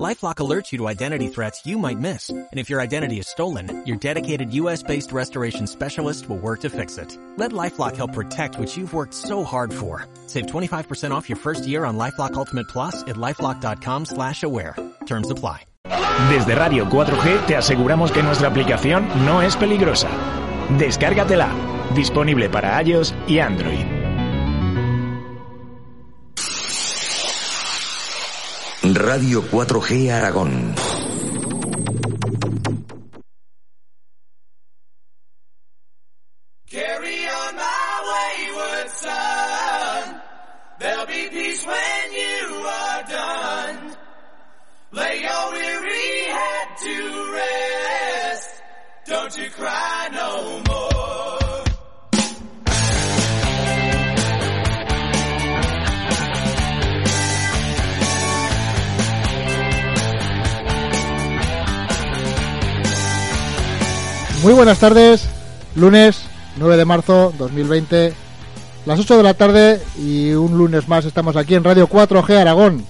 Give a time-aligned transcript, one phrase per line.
[0.00, 2.30] LifeLock alerts you to identity threats you might miss.
[2.30, 6.96] And if your identity is stolen, your dedicated US-based restoration specialist will work to fix
[6.96, 7.16] it.
[7.36, 10.06] Let LifeLock help protect what you've worked so hard for.
[10.26, 14.76] Save 25% off your first year on LifeLock Ultimate Plus at LifeLock.com slash aware.
[15.04, 15.66] Terms apply.
[16.30, 20.08] Desde Radio 4G te aseguramos que nuestra aplicación no es peligrosa.
[20.78, 21.50] Descárgatela.
[21.94, 24.01] Disponible para iOS y Android.
[28.82, 30.74] Radio 4G Aragón.
[64.42, 65.28] Muy buenas tardes,
[65.76, 66.22] lunes
[66.56, 68.12] 9 de marzo 2020,
[68.86, 72.84] las 8 de la tarde y un lunes más estamos aquí en Radio 4G Aragón,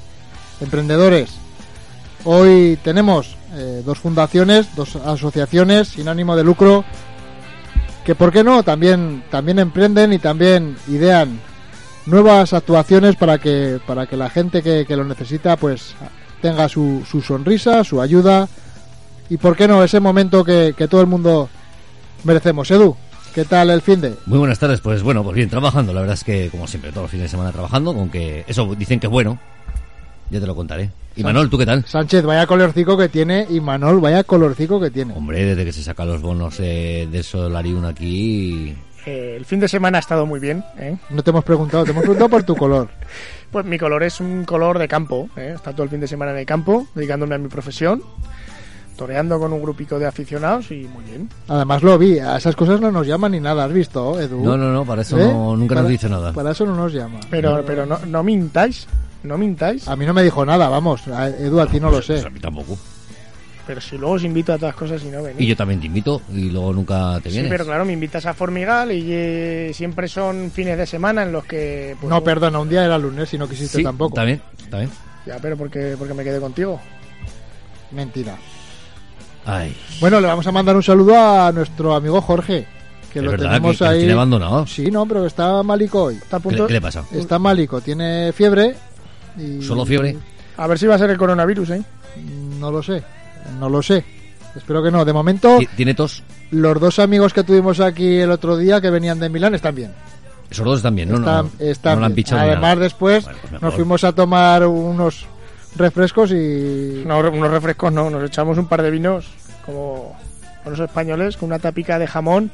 [0.63, 1.29] emprendedores.
[2.25, 6.87] Hoy tenemos eh, dos fundaciones, dos asociaciones sin ánimo de lucro
[8.07, 11.39] que, ¿por qué no?, también, también emprenden y también idean
[12.07, 15.95] nuevas actuaciones para que, para que la gente que, que lo necesita pues
[16.41, 18.49] tenga su, su sonrisa, su ayuda
[19.33, 21.49] y por qué no ese momento que, que todo el mundo
[22.23, 22.71] merecemos.
[22.71, 22.95] Edu,
[23.35, 24.15] ¿qué tal el fin de?
[24.27, 25.95] Muy buenas tardes, pues bueno, pues bien, trabajando.
[25.95, 29.01] La verdad es que, como siempre, todos los fines de semana trabajando, aunque eso dicen
[29.01, 29.39] que es bueno.
[30.29, 30.91] Ya te lo contaré.
[31.17, 31.87] Y Manol, ¿tú qué tal?
[31.87, 35.15] Sánchez, vaya colorcico que tiene y Manol, vaya colorcico que tiene.
[35.15, 38.77] Hombre, desde que se sacan los bonos eh, de Solarium aquí...
[39.07, 40.63] Eh, el fin de semana ha estado muy bien.
[40.79, 40.97] ¿eh?
[41.09, 42.91] No te hemos preguntado, te hemos preguntado por tu color.
[43.53, 45.29] Pues mi color es un color de campo.
[45.37, 45.53] ¿eh?
[45.55, 48.03] Está todo el fin de semana en el campo, dedicándome a mi profesión,
[48.97, 51.29] toreando con un grupico de aficionados y muy bien.
[51.49, 54.45] Además lo vi, a esas cosas no nos llaman ni nada, ¿has visto, Edu?
[54.45, 55.27] No, no, no, para eso ¿Eh?
[55.27, 56.33] no, nunca Para- nos dice nada.
[56.33, 57.21] Para eso no nos llama.
[57.31, 58.87] Pero, pero no, no mintáis,
[59.25, 59.89] no mintáis.
[59.89, 61.07] A mí no me dijo nada, vamos.
[61.09, 62.27] a- Edu, a ti no lo Pues sé.
[62.27, 62.77] a mí tampoco.
[63.65, 65.41] Pero si luego os invito a todas cosas y no venís.
[65.41, 67.51] Y yo también te invito y luego nunca te Sí, vienes.
[67.53, 71.45] pero claro, me invitas a Formigal y eh, siempre son fines de semana en los
[71.45, 71.97] que...
[72.01, 74.17] pues, No, perdona, un día era lunes y no quisiste Sí, tampoco.
[74.17, 74.91] También, también.
[75.27, 76.81] Ya, pero porque, porque me quedé contigo.
[77.93, 78.37] Mentira.
[79.47, 82.67] Ay, Bueno, le vamos a mandar un saludo a nuestro amigo Jorge,
[83.13, 83.99] que es lo verdad tenemos que, que nos ahí.
[83.99, 84.67] tiene abandonado.
[84.67, 86.15] Sí, no, pero está malico hoy.
[86.15, 86.63] Está a ¿Qué, punto...
[86.63, 87.05] le- qué le pasa?
[87.13, 88.77] Está malico, tiene fiebre.
[89.39, 89.63] Y...
[89.63, 90.17] ¿Solo fiebre?
[90.57, 91.83] A ver si va a ser el coronavirus, ¿eh?
[92.61, 93.03] No lo sé,
[93.59, 94.05] no lo sé.
[94.55, 95.05] Espero que no.
[95.05, 96.23] De momento, Ti- ¿Tiene tos?
[96.51, 99.93] los dos amigos que tuvimos aquí el otro día que venían de Milán están bien.
[100.51, 101.17] Esos dos están bien, ¿no?
[101.17, 102.17] están, no, no, están no lo han bien.
[102.17, 102.81] pichado ni Además, nada.
[102.83, 105.25] después Bueno, pues nos fuimos a tomar unos
[105.77, 107.03] refrescos y.
[107.07, 109.27] No, unos refrescos no, nos echamos un par de vinos
[109.67, 110.17] como
[110.67, 112.51] los españoles con una tapica de jamón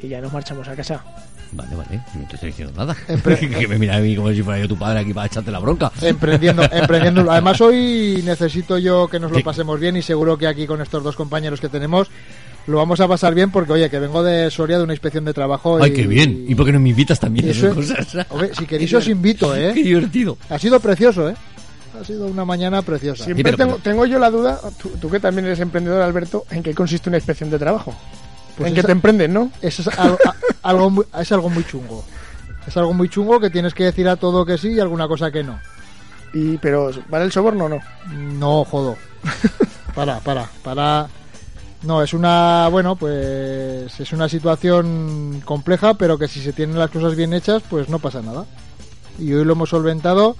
[0.00, 1.02] y ya nos marchamos a casa.
[1.50, 2.94] Vale, vale, no te estoy diciendo nada.
[3.08, 5.50] Empre- que me mira a mí como si fuera yo tu padre aquí para echarte
[5.50, 5.90] la bronca.
[6.02, 7.30] Emprendiendo, emprendiendo.
[7.30, 11.02] Además, hoy necesito yo que nos lo pasemos bien y seguro que aquí con estos
[11.02, 12.08] dos compañeros que tenemos
[12.66, 15.32] lo vamos a pasar bien porque, oye, que vengo de Soria de una inspección de
[15.32, 15.82] trabajo.
[15.82, 16.44] Ay, y- qué bien.
[16.46, 18.26] ¿Y por qué no me invitas también eso- esas cosas?
[18.28, 19.72] Hombre, si queréis os invito, Qué ¿eh?
[19.72, 20.36] divertido.
[20.50, 21.34] Ha sido precioso, ¿eh?
[22.00, 23.24] Ha sido una mañana preciosa.
[23.24, 26.44] Siempre pero- tengo, pero- tengo yo la duda, tú, tú que también eres emprendedor, Alberto,
[26.50, 27.94] ¿en qué consiste una inspección de trabajo?
[28.56, 29.50] Pues en que te emprenden, ¿no?
[29.62, 30.34] Eso es algo, a-
[30.68, 32.04] algo muy, es algo muy chungo.
[32.66, 35.30] Es algo muy chungo que tienes que decir a todo que sí y alguna cosa
[35.30, 35.58] que no.
[36.34, 37.78] Y, pero, ¿vale el soborno o no?
[38.12, 38.96] No, jodo.
[39.94, 41.08] Para, para, para.
[41.82, 46.90] No, es una, bueno, pues es una situación compleja, pero que si se tienen las
[46.90, 48.44] cosas bien hechas, pues no pasa nada.
[49.18, 50.36] Y hoy lo hemos solventado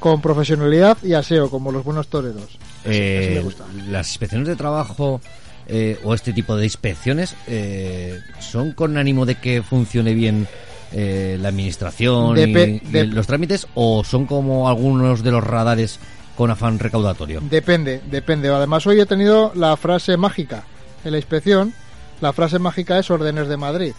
[0.00, 2.58] con profesionalidad y aseo, como los buenos toreros.
[2.84, 3.64] Eh, me gusta.
[3.88, 5.20] Las inspecciones de trabajo
[5.66, 10.46] eh, o este tipo de inspecciones eh, son con ánimo de que funcione bien
[10.92, 15.98] eh, la administración y- los trámites o son como algunos de los radares
[16.36, 17.40] con afán recaudatorio.
[17.42, 18.48] Depende, depende.
[18.50, 20.64] Además, hoy he tenido la frase mágica
[21.04, 21.72] en la inspección.
[22.20, 23.92] La frase mágica es órdenes de Madrid.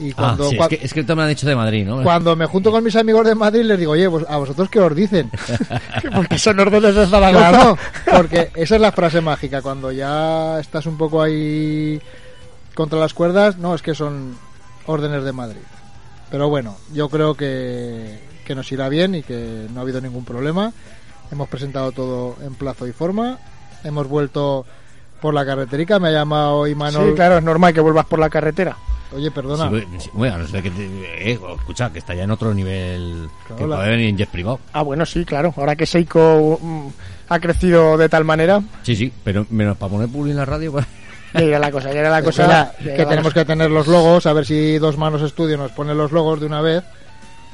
[0.00, 2.02] Y Ah, cuando, sí, es que, es que te me han hecho de Madrid, ¿no?
[2.02, 4.80] cuando me junto con mis amigos de Madrid les digo, oye, pues, ¿a vosotros qué
[4.80, 5.30] os dicen?
[6.14, 7.76] Porque son órdenes de Claro, Zaragoza.
[8.16, 9.60] porque esa es la frase mágica.
[9.60, 12.00] Cuando ya estás un poco ahí
[12.74, 14.36] contra las cuerdas, no, es que son
[14.86, 15.60] órdenes de Madrid.
[16.30, 20.24] Pero bueno, yo creo que, que nos irá bien y que no ha habido ningún
[20.24, 20.72] problema.
[21.30, 23.38] Hemos presentado todo en plazo y forma.
[23.84, 24.64] Hemos vuelto
[25.20, 25.98] por la carreterica.
[25.98, 27.08] Me ha llamado Imanol.
[27.10, 28.76] Sí, claro, es normal que vuelvas por la carretera.
[29.12, 29.70] Oye, perdona.
[29.98, 33.56] Sí, bueno, no sé que te- eh, escucha, que está ya en otro nivel Claro,
[33.56, 34.60] que la- puede venir en jet privado.
[34.72, 35.52] Ah, bueno, sí, claro.
[35.56, 36.86] Ahora que Seiko mm,
[37.28, 40.72] ha crecido de tal manera, Sí, sí, pero menos para poner publi en la radio.
[40.72, 40.86] pues,
[41.34, 42.72] ya irá la cosa, ya irá la cosa.
[42.82, 46.12] Que tenemos que tener los logos, a ver si Dos Manos Estudio nos pone los
[46.12, 46.84] logos de una vez.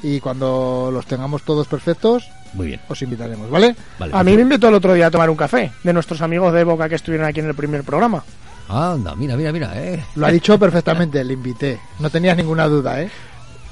[0.03, 2.79] Y cuando los tengamos todos perfectos, Muy bien.
[2.87, 3.75] os invitaremos, ¿vale?
[3.97, 6.53] Vale, A mí me invitó el otro día a tomar un café de nuestros amigos
[6.53, 8.23] de Boca que estuvieron aquí en el primer programa.
[8.69, 10.03] Anda, mira, mira, mira, eh.
[10.15, 11.79] Lo ha dicho perfectamente, le invité.
[11.99, 13.09] No tenías ninguna duda, ¿eh?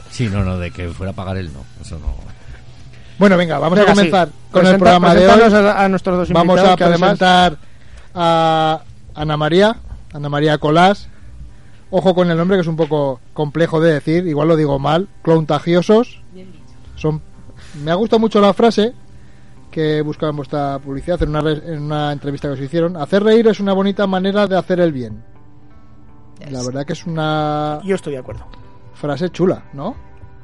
[0.09, 1.63] Sí, no, no, de que fuera a pagar él, no.
[1.81, 2.13] Eso no.
[3.17, 4.33] Bueno, venga, vamos Venga, a comenzar sí.
[4.51, 5.41] con el programa de hoy.
[5.41, 7.57] A, a nuestros dos Vamos a que además- presentar
[8.13, 8.81] a
[9.13, 9.75] Ana María,
[10.13, 11.07] Ana María Colás.
[11.91, 15.07] Ojo con el nombre que es un poco complejo de decir, igual lo digo mal.
[15.21, 16.21] Clontagiosos.
[16.95, 17.21] Son,
[17.83, 18.93] me ha gustado mucho la frase
[19.75, 22.95] que buscaba en vuestra publicidad en una, re- en una entrevista que os hicieron.
[22.95, 25.21] Hacer reír es una bonita manera de hacer el bien.
[26.49, 28.45] La verdad que es una Yo estoy de acuerdo.
[28.93, 29.93] frase chula, ¿no?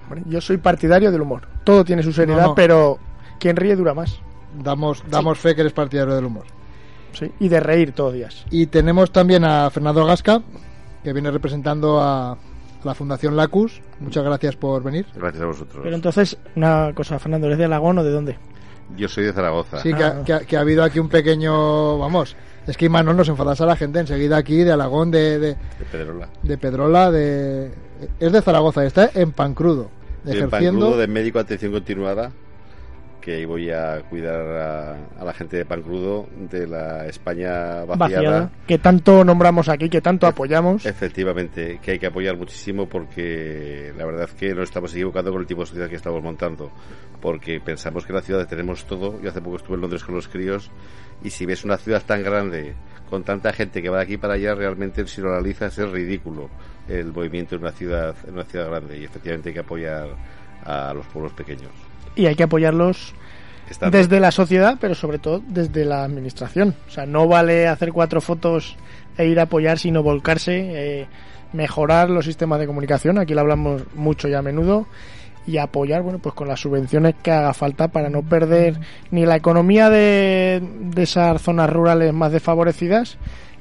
[0.04, 1.48] Hombre, yo soy partidario del humor.
[1.63, 2.56] Todo tiene su seriedad, No, no.
[2.56, 3.00] pero
[3.39, 4.19] quien ríe dura más.
[4.62, 6.44] Damos, damos fe que eres partidario del humor.
[7.13, 8.45] Sí, y de reír todos días.
[8.51, 10.42] Y tenemos también a Fernando Gasca,
[11.06, 12.38] que viene representando a
[12.84, 13.81] la Fundación Lacus.
[14.01, 15.06] Muchas gracias por venir.
[15.16, 15.80] Gracias a vosotros.
[15.84, 18.38] Pero entonces, una cosa, Fernando, ¿eres de Alagón o de dónde?
[18.98, 19.80] Yo soy de Zaragoza.
[19.81, 21.98] Sí, que, ha, que ha- que ha habido aquí un pequeño...
[21.98, 22.36] Vamos,
[22.68, 25.86] es que Imanol nos enfadas a la gente enseguida aquí, de Alagón, de, de, De
[25.92, 26.30] Pedrola.
[26.44, 27.72] de Pedrola, de...
[28.19, 29.89] Es de Zaragoza, está en Pancrudo,
[30.24, 30.80] Soy en ejerciendo...
[30.81, 32.31] Pancrudo de médico de atención continuada,
[33.22, 37.96] que ahí voy a cuidar a, a la gente de Pancrudo de la España vaciada.
[37.96, 38.52] Vaciada.
[38.68, 40.86] Que tanto nombramos aquí, que tanto apoyamos.
[40.86, 45.42] Efectivamente, que hay que apoyar muchísimo porque la verdad es que nos estamos equivocando con
[45.42, 46.72] el tipo de sociedad que estamos montando.
[47.22, 49.22] Porque pensamos que en la ciudad tenemos todo.
[49.22, 50.72] Yo hace poco estuve en Londres con los críos
[51.24, 52.74] y si ves una ciudad tan grande,
[53.10, 56.50] con tanta gente que va de aquí para allá, realmente si lo analizas es ridículo
[56.88, 58.98] el movimiento en una ciudad, en una ciudad grande.
[58.98, 60.10] Y efectivamente hay que apoyar
[60.66, 61.91] a los pueblos pequeños.
[62.16, 63.13] Y hay que apoyarlos
[63.90, 66.75] desde la sociedad, pero sobre todo desde la administración.
[66.88, 68.75] O sea, no vale hacer cuatro fotos
[69.18, 71.08] e ir a apoyar, sino volcarse, eh,
[71.54, 73.18] mejorar los sistemas de comunicación.
[73.18, 74.88] Aquí lo hablamos mucho y a menudo.
[75.48, 78.80] Y apoyar, bueno, pues con las subvenciones que haga falta para no perder
[79.10, 83.18] ni la economía de, de esas zonas rurales más desfavorecidas,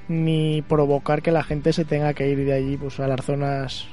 [0.06, 3.88] ni provocar que la gente se tenga que ir de allí pues a las zonas.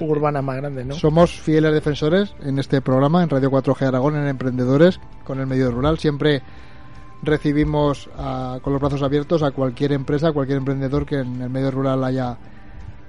[0.00, 0.94] Urbanas más grandes, ¿no?
[0.94, 5.70] Somos fieles defensores en este programa, en Radio 4G Aragón, en Emprendedores, con el medio
[5.70, 5.98] rural.
[5.98, 6.42] Siempre
[7.22, 11.50] recibimos ah, con los brazos abiertos a cualquier empresa, a cualquier emprendedor que en el
[11.50, 12.36] medio rural haya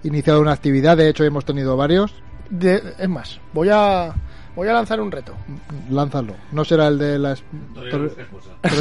[0.03, 0.97] iniciado una actividad.
[0.97, 2.13] De hecho, hemos tenido varios.
[2.49, 4.13] De- es más, voy a
[4.55, 5.33] voy a lanzar un reto.
[5.89, 6.33] Lánzalo.
[6.51, 7.43] ¿No será el de la es-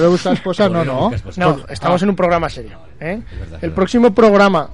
[0.09, 0.69] busca esposa?
[0.69, 1.11] No, no.
[1.37, 2.79] No, estamos en un programa serio.
[3.01, 3.21] ¿eh?
[3.61, 4.69] El próximo programa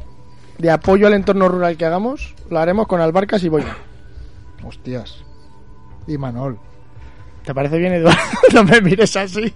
[0.60, 3.76] de apoyo al entorno rural que hagamos lo haremos con Albarcas y Boina.
[4.62, 5.24] Hostias.
[6.06, 6.58] Y Manol.
[7.44, 8.18] ¿Te parece bien, Eduardo?
[8.54, 9.52] no me mires así.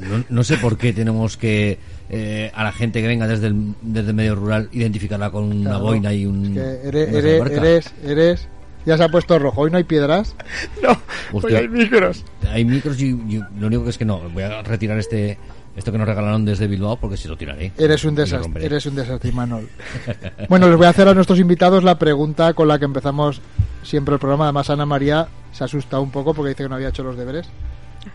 [0.00, 1.78] No, no sé por qué tenemos que
[2.08, 5.70] eh, a la gente que venga desde el, desde el medio rural identificarla con una
[5.70, 5.84] Claro.
[5.84, 6.46] boina y un.
[6.46, 7.56] Es que eres, eres, albarca.
[7.56, 8.48] eres, eres-
[8.86, 9.60] Ya se ha puesto rojo.
[9.62, 10.34] Hoy no hay piedras.
[10.82, 10.90] No,
[11.32, 11.58] Hostia.
[11.58, 12.24] hoy hay micros.
[12.50, 14.18] Hay micros y, y lo único que es que no.
[14.30, 15.38] Voy a retirar este
[15.76, 17.72] esto que nos regalaron desde Bilbao porque si lo tiraré.
[17.78, 19.68] Eres un desastre, eres un desastre, Imanol.
[20.48, 23.40] Bueno, les voy a hacer a nuestros invitados la pregunta con la que empezamos
[23.82, 24.44] siempre el programa.
[24.44, 27.16] Además, Ana María se ha asustado un poco porque dice que no había hecho los
[27.16, 27.48] deberes.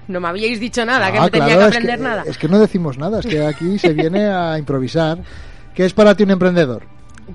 [0.08, 2.24] No me habíais dicho nada, que Ah, no tenía claro, que es aprender nada.
[2.28, 5.20] Es que no decimos nada, es que aquí se viene a improvisar.
[5.74, 6.84] ¿Qué es para ti un emprendedor?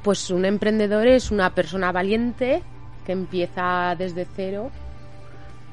[0.02, 2.62] Pues un emprendedor es una persona valiente
[3.07, 4.71] que empieza desde cero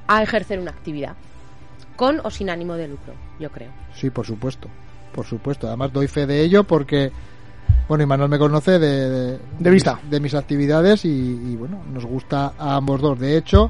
[0.07, 1.15] a ejercer una actividad,
[1.99, 3.71] con o sin ánimo de lucro, yo creo.
[3.93, 4.69] Sí, por supuesto,
[5.13, 5.67] por supuesto.
[5.67, 7.11] Además doy fe de ello porque,
[7.89, 9.99] bueno, Imanol me conoce de, de, De vista.
[10.09, 13.19] de mis actividades y, y, bueno, nos gusta a ambos dos.
[13.19, 13.69] De hecho,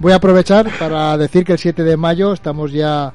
[0.00, 3.12] voy a aprovechar para decir que el 7 de mayo estamos ya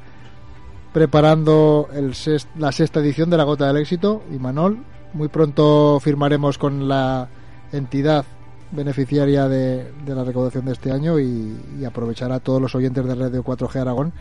[0.93, 2.13] preparando el
[2.59, 4.21] la sexta edición de la Gota del Éxito.
[4.31, 4.77] Imanol,
[5.13, 7.27] muy pronto firmaremos con la
[7.71, 8.23] entidad
[8.69, 13.03] beneficiaria de, de la recaudación de este año y, y aprovechar a todos los oyentes
[13.03, 14.13] de Radio 4G Aragón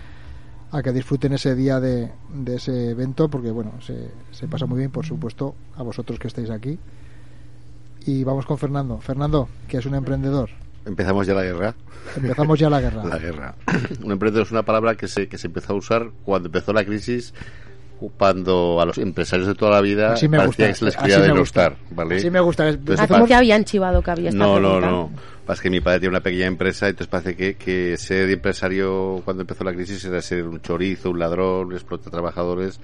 [0.72, 4.78] a que disfruten ese día de, de ese evento porque bueno se, se pasa muy
[4.78, 6.78] bien por supuesto a vosotros que estáis aquí
[8.06, 10.50] y vamos con Fernando Fernando que es un emprendedor
[10.84, 11.74] Empezamos ya la guerra.
[12.16, 13.54] empezamos ya la guerra La guerra.
[14.02, 16.84] Un emprendedor es una palabra que se, que se empezó a usar cuando empezó la
[16.84, 17.34] crisis,
[18.06, 20.96] ocupando a los empresarios de toda la vida, Así me parecía gusta, que se les
[20.96, 21.62] quería me gusta.
[21.62, 22.16] denostar, ¿vale?
[22.16, 22.68] Así me gusta.
[22.68, 24.90] Entonces, pa- que habían chivado que había esta no, no, pregunta.
[24.90, 25.10] no.
[25.46, 29.42] Pasa que mi padre tiene una pequeña empresa, entonces parece que, que ser empresario cuando
[29.42, 32.80] empezó la crisis era ser un chorizo, un ladrón, un explota trabajadores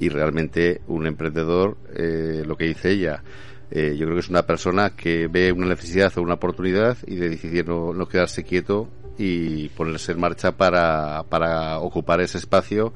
[0.00, 3.22] y realmente un emprendedor, eh, lo que dice ella,
[3.70, 7.16] eh, yo creo que es una persona que ve una necesidad o una oportunidad y
[7.16, 8.88] de decidir no, no quedarse quieto
[9.18, 12.92] y ponerse en marcha para, para ocupar ese espacio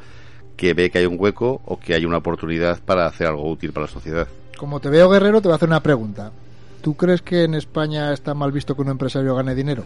[0.63, 3.73] que ve que hay un hueco o que hay una oportunidad para hacer algo útil
[3.73, 4.29] para la sociedad.
[4.57, 6.31] Como te veo guerrero, te voy a hacer una pregunta.
[6.83, 9.83] ¿Tú crees que en España está mal visto que un empresario gane dinero?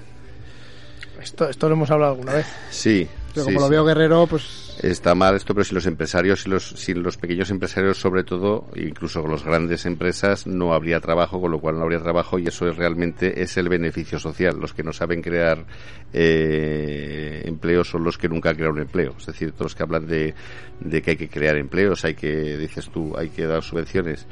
[1.19, 2.47] Esto, esto lo hemos hablado alguna vez.
[2.69, 3.09] Sí.
[3.37, 6.51] Pero sí, como lo veo guerrero, pues Está mal esto, pero si los empresarios, si
[6.51, 11.41] los, si los pequeños empresarios sobre todo, incluso con las grandes empresas, no habría trabajo,
[11.41, 14.59] con lo cual no habría trabajo y eso es realmente es el beneficio social.
[14.61, 15.65] Los que no saben crear
[16.13, 19.15] eh, empleos son los que nunca han creado un empleo.
[19.19, 20.35] Es decir, todos los que hablan de,
[20.81, 24.27] de que hay que crear empleos, hay que, dices tú, hay que dar subvenciones.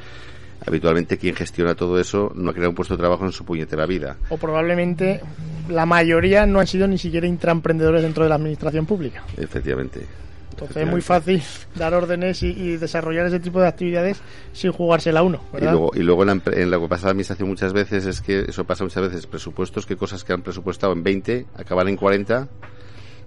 [0.66, 3.84] Habitualmente quien gestiona todo eso no ha creado un puesto de trabajo en su puñetera
[3.86, 4.16] vida.
[4.30, 5.20] O probablemente
[5.68, 9.22] la mayoría no han sido ni siquiera intraemprendedores dentro de la administración pública.
[9.36, 10.06] Efectivamente.
[10.50, 11.42] Entonces es muy fácil
[11.74, 14.20] dar órdenes y, y desarrollar ese tipo de actividades
[14.52, 15.72] sin jugársela uno, Y ¿verdad?
[15.72, 18.20] luego, y luego en, la, en lo que pasa en la administración muchas veces es
[18.20, 21.96] que eso pasa muchas veces, presupuestos que cosas que han presupuestado en 20 acaban en
[21.96, 22.46] 40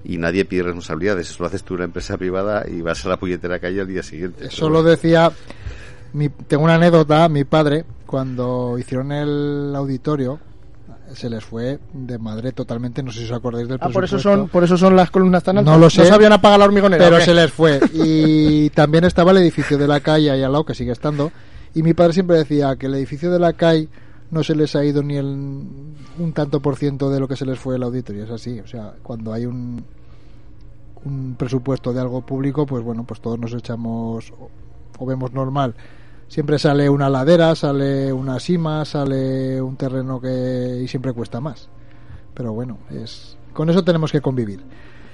[0.05, 1.29] y nadie pide responsabilidades.
[1.29, 3.87] Eso lo haces tú en una empresa privada y vas a la puñetera calle al
[3.87, 4.45] día siguiente.
[4.45, 5.29] Eso Pero lo decía.
[6.13, 7.27] Mi, tengo una anécdota.
[7.29, 10.39] Mi padre, cuando hicieron el auditorio,
[11.13, 13.01] se les fue de madre totalmente.
[13.03, 15.43] No sé si os acordáis del Ah, por eso son, por eso son las columnas
[15.43, 15.73] tan altas.
[15.73, 16.05] No lo sé.
[16.05, 17.03] sabían apagar la hormigonera.
[17.03, 17.79] Pero se les fue.
[17.93, 21.31] Y también estaba el edificio de la calle ahí al lado, que sigue estando.
[21.73, 23.87] Y mi padre siempre decía que el edificio de la calle
[24.31, 27.45] no se les ha ido ni el, un tanto por ciento de lo que se
[27.45, 28.23] les fue el auditorio.
[28.23, 28.59] Es así.
[28.59, 29.83] O sea, cuando hay un,
[31.05, 34.49] un presupuesto de algo público, pues bueno, pues todos nos echamos o,
[34.99, 35.75] o vemos normal.
[36.27, 41.69] Siempre sale una ladera, sale una sima, sale un terreno que y siempre cuesta más.
[42.33, 44.61] Pero bueno, es con eso tenemos que convivir.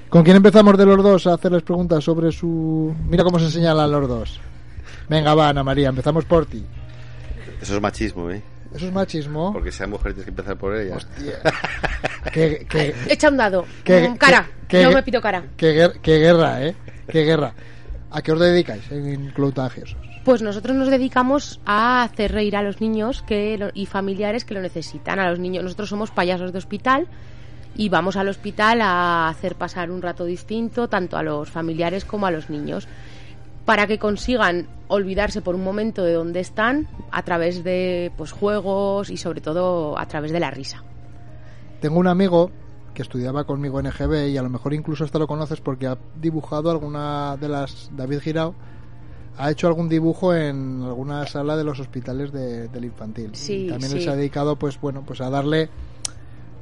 [0.09, 2.93] ¿Con quién empezamos de los dos a hacerles preguntas sobre su...
[3.07, 4.39] Mira cómo se señalan los dos.
[5.09, 6.63] Venga, va, Ana María, empezamos por ti.
[7.61, 8.41] Eso es machismo, ¿eh?
[8.75, 9.53] Eso es machismo.
[9.53, 10.97] Porque sea mujer tienes que empezar por ella.
[12.33, 13.65] Qué, qué- Echa un dado.
[13.83, 14.45] qué- cara.
[14.67, 15.43] qué- Yo qué- me pido cara.
[15.55, 16.75] Qué, guer- qué guerra, ¿eh?
[17.07, 17.53] Qué guerra.
[18.11, 19.97] ¿A qué os dedicáis en Club Tangiosos?
[20.23, 24.61] Pues nosotros nos dedicamos a hacer reír a los niños que y familiares que lo
[24.61, 25.19] necesitan.
[25.19, 27.07] A los niños, nosotros somos payasos de hospital
[27.75, 32.25] y vamos al hospital a hacer pasar un rato distinto tanto a los familiares como
[32.25, 32.87] a los niños
[33.65, 39.09] para que consigan olvidarse por un momento de dónde están a través de pues juegos
[39.09, 40.83] y sobre todo a través de la risa.
[41.81, 42.51] Tengo un amigo
[42.93, 45.97] que estudiaba conmigo en EGB y a lo mejor incluso hasta lo conoces porque ha
[46.15, 48.55] dibujado alguna de las David Girao
[49.37, 53.67] ha hecho algún dibujo en alguna sala de los hospitales de- del infantil Sí, Y
[53.69, 54.03] también él sí.
[54.05, 55.69] se ha dedicado pues bueno pues a darle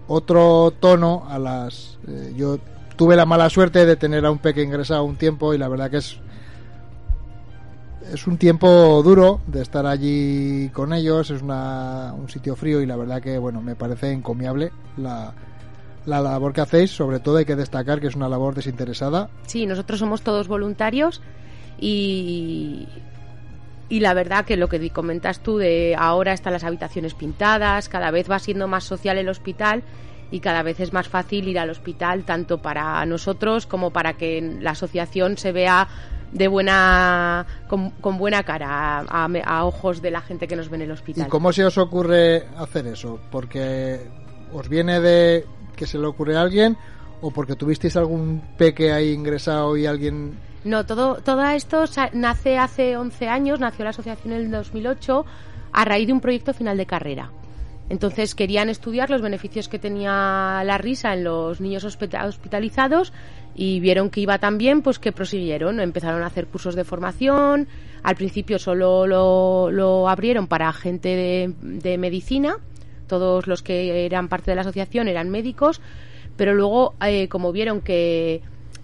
[0.08, 2.60] otro tono a las eh, yo
[2.96, 5.90] tuve la mala suerte de tener a un peque ingresado un tiempo y la verdad
[5.90, 6.18] que es
[8.12, 12.86] es un tiempo duro de estar allí con ellos, es una, un sitio frío y
[12.86, 15.34] la verdad que bueno me parece encomiable la,
[16.06, 19.30] la labor que hacéis, sobre todo hay que destacar que es una labor desinteresada.
[19.46, 21.22] Sí, nosotros somos todos voluntarios
[21.80, 22.88] y,
[23.90, 28.12] y la verdad que lo que comentas tú de ahora están las habitaciones pintadas, cada
[28.12, 29.84] vez va siendo más social el hospital
[30.32, 34.42] y cada vez es más fácil ir al hospital tanto para nosotros como para que
[34.62, 35.88] la asociación se vea
[36.32, 40.78] de buena con, buena cara a, a- a ojos de la gente que nos ve
[40.78, 41.28] en el ¿Y hospital.
[41.28, 43.20] cómo se os ocurre hacer eso?
[43.30, 44.00] ¿Porque
[44.54, 46.78] os viene de que se le ocurre a alguien
[47.20, 52.96] o porque tuvisteis algún peque ahí ingresado y alguien No, todo, todo esto nace hace
[52.98, 55.26] 11 años, nació la asociación en el 2008
[55.74, 57.32] a raíz de un proyecto final de carrera.
[57.90, 63.12] Entonces querían estudiar los beneficios que tenía la risa en los niños hospita- hospitalizados
[63.54, 65.80] y vieron que iba tan bien, pues que prosiguieron.
[65.82, 67.68] Empezaron a hacer cursos de formación.
[68.04, 72.56] Al principio solo lo, lo abrieron para gente de, de medicina.
[73.08, 75.82] Todos los que eran parte de la asociación eran médicos.
[76.38, 78.42] Pero luego, eh, como vieron que,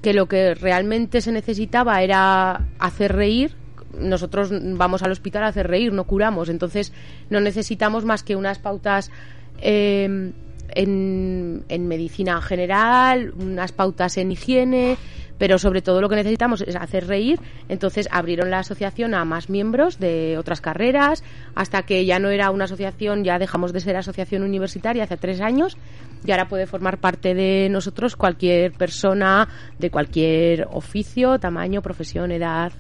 [0.07, 3.57] que lo que realmente se necesitaba era hacer reír,
[3.99, 6.47] nosotros vamos al hospital a hacer reír, no curamos.
[6.47, 6.93] Entonces
[7.29, 9.11] no necesitamos más que unas pautas
[9.59, 10.31] eh,
[10.69, 14.95] en, en medicina general, unas pautas en higiene,
[15.37, 17.39] pero sobre todo lo que necesitamos es hacer reír.
[17.69, 21.23] Entonces abrieron la asociación a más miembros de otras carreras,
[21.55, 25.41] hasta que ya no era una asociación, ya dejamos de ser asociación universitaria hace tres
[25.41, 25.77] años,
[26.25, 29.47] y ahora puede formar parte de nosotros cualquier persona
[29.79, 32.71] de cualquier oficio, tamaño, profesión, edad.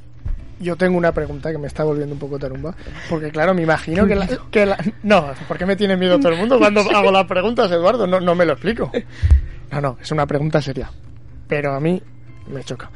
[0.59, 2.75] Yo tengo una pregunta que me está volviendo un poco tarumba.
[3.11, 6.31] Porque, claro, me imagino que la, que la- No, ¿por qué me tiene miedo todo
[6.31, 8.07] el mundo cuando hago las preguntas, Eduardo?
[8.07, 8.91] No, no me lo explico.
[9.71, 10.89] No, no, es una pregunta seria.
[11.47, 12.01] Pero a mí
[12.49, 12.89] me choca.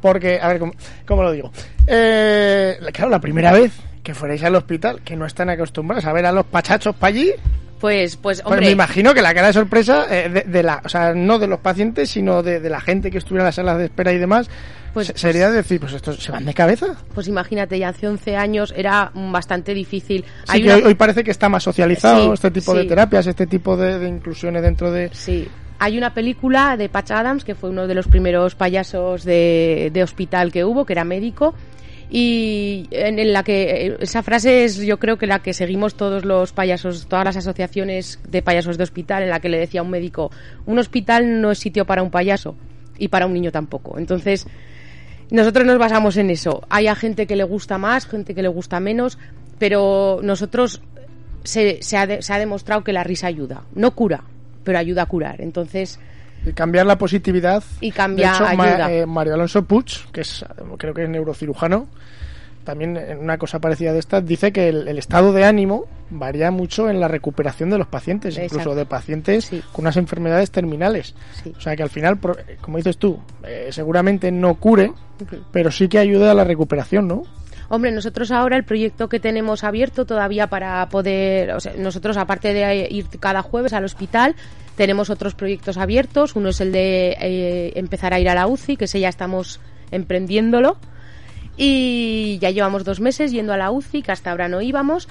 [0.00, 0.72] Porque, a ver, ¿cómo,
[1.06, 1.50] cómo lo digo?
[1.86, 3.72] Eh, claro, la primera vez
[4.02, 7.32] que fuerais al hospital, que no están acostumbrados a ver a los pachachos para allí,
[7.80, 10.80] Pues, pues, pues hombre, me imagino que la cara de sorpresa eh, de, de la,
[10.84, 13.54] o sea, no de los pacientes, sino de, de la gente que estuviera en las
[13.56, 14.48] salas de espera y demás,
[14.94, 16.86] Pues- se- sería decir, pues estos se van de cabeza.
[17.14, 20.22] pues imagínate, ya hace 11 años era bastante difícil.
[20.24, 22.84] Sí, Hay que una- hoy, hoy parece que está más socializado Sí, este tipo de
[22.84, 25.10] terapias, este tipo de, de inclusiones dentro de...
[25.12, 25.48] Sí.
[25.78, 30.02] Hay una película de Patch Adams, que fue uno de los primeros payasos de, de
[30.02, 31.54] hospital que hubo, que era médico,
[32.10, 36.24] y en, la que eh, esa frase es yo creo que la que seguimos todos
[36.24, 39.84] los payasos, todas las asociaciones de payasos de hospital, en la que le decía a
[39.84, 40.30] un médico,
[40.66, 42.56] un hospital no es sitio para un payaso
[42.98, 43.98] y para un niño tampoco.
[43.98, 44.46] Entonces,
[45.30, 46.62] nosotros nos basamos en eso.
[46.70, 49.18] Hay a gente que le gusta más, gente que le gusta menos,
[49.58, 50.80] pero nosotros
[51.44, 53.64] se, se ha, de- se ha demostrado que la risa ayuda.
[53.74, 54.24] No cura,
[54.68, 55.40] pero ayuda a curar.
[55.40, 55.98] Entonces,
[56.44, 57.64] y cambiar la positividad.
[57.80, 58.92] Y cambia- de hecho, Ma- ayuda.
[58.92, 60.44] eh, Mario Alonso Puig, que es
[60.76, 61.86] creo que es neurocirujano,
[62.64, 66.50] también en una cosa parecida de esta, dice que el, el estado de ánimo varía
[66.50, 69.62] mucho en la recuperación de los pacientes, incluso de pacientes Sí.
[69.72, 71.14] con unas enfermedades terminales.
[71.42, 71.54] Sí.
[71.56, 72.18] O sea que al final,
[72.60, 74.92] como dices tú, eh, seguramente no cure,
[75.50, 77.22] pero sí que ayude a la recuperación, ¿no?
[77.70, 82.54] Hombre, nosotros ahora el proyecto que tenemos abierto todavía para poder, o sea, nosotros aparte
[82.54, 84.34] de ir cada jueves al hospital,
[84.74, 86.34] tenemos otros proyectos abiertos.
[86.34, 89.60] Uno es el de eh, empezar a ir a la UCI, que ese ya estamos
[89.90, 90.78] emprendiéndolo.
[91.58, 95.08] Y ya llevamos dos meses yendo a la UCI, que hasta ahora no íbamos.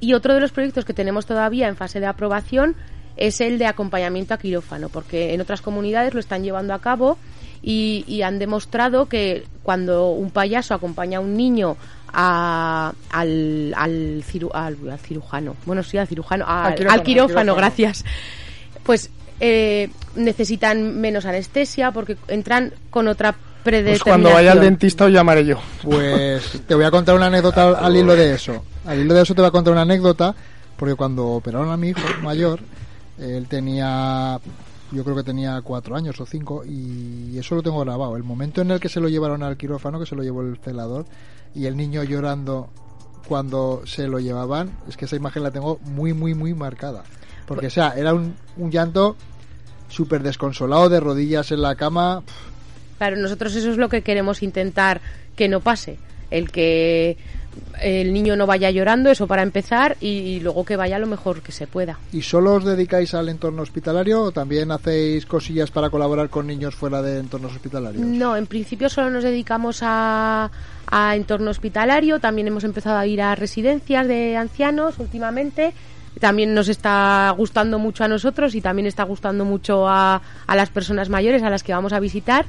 [0.00, 2.76] Y otro de los proyectos que tenemos todavía en fase de aprobación
[3.16, 7.16] es el de acompañamiento a quirófano, porque en otras comunidades lo están llevando a cabo
[7.62, 11.76] y, y han demostrado que cuando un payaso acompaña a un niño
[12.12, 17.02] a- al, al, ciru- al- al cirujano, bueno, sí, al cirujano, al, al quirófano, quirófano,
[17.02, 17.54] al quirófano.
[17.56, 18.04] gracias,
[18.84, 25.10] pues eh, necesitan menos anestesia porque entran con otra Pues cuando vaya al dentista os
[25.12, 25.58] llamaré yo.
[25.82, 28.62] Pues te voy a contar una anécdota al, al hilo de eso.
[28.86, 30.34] Al hilo de eso te voy a contar una anécdota,
[30.76, 32.60] porque cuando operaron a mi hijo mayor,
[33.18, 34.38] él tenía,
[34.94, 38.16] yo creo que tenía cuatro años o cinco, y eso lo tengo grabado.
[38.16, 40.56] El momento en el que se lo llevaron al quirófano, que se lo llevó el
[40.58, 41.06] celador,
[41.54, 42.70] y el niño llorando
[43.26, 47.04] cuando se lo llevaban, es que esa imagen la tengo muy, muy, muy marcada.
[47.46, 49.16] Porque, o sea, era un, un llanto
[49.88, 52.22] súper desconsolado, de rodillas en la cama.
[52.98, 55.00] Claro, nosotros eso es lo que queremos intentar
[55.36, 55.98] que no pase.
[56.30, 57.16] El que
[57.80, 61.42] el niño no vaya llorando, eso para empezar, y, y luego que vaya lo mejor
[61.42, 61.98] que se pueda.
[62.12, 66.74] ¿Y solo os dedicáis al entorno hospitalario o también hacéis cosillas para colaborar con niños
[66.74, 68.04] fuera de entornos hospitalarios?
[68.04, 70.50] No, en principio solo nos dedicamos a,
[70.90, 75.72] a entorno hospitalario, también hemos empezado a ir a residencias de ancianos últimamente.
[76.20, 80.70] También nos está gustando mucho a nosotros y también está gustando mucho a, a las
[80.70, 82.46] personas mayores a las que vamos a visitar.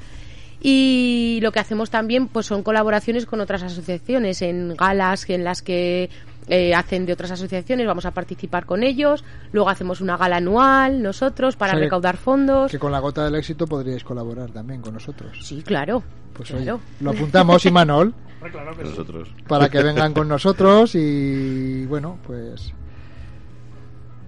[0.68, 5.62] Y lo que hacemos también pues son colaboraciones con otras asociaciones en galas en las
[5.62, 6.10] que
[6.48, 11.04] eh, hacen de otras asociaciones, vamos a participar con ellos, luego hacemos una gala anual
[11.04, 12.72] nosotros para O sea que- recaudar fondos.
[12.72, 15.38] Que con la gota del éxito podríais colaborar también con nosotros.
[15.44, 16.02] Sí, claro.
[16.34, 16.76] Pues claro.
[16.76, 18.16] oye, lo apuntamos, Imanol,
[18.84, 19.30] Nosotros.
[19.48, 22.74] para que vengan con nosotros y bueno, pues...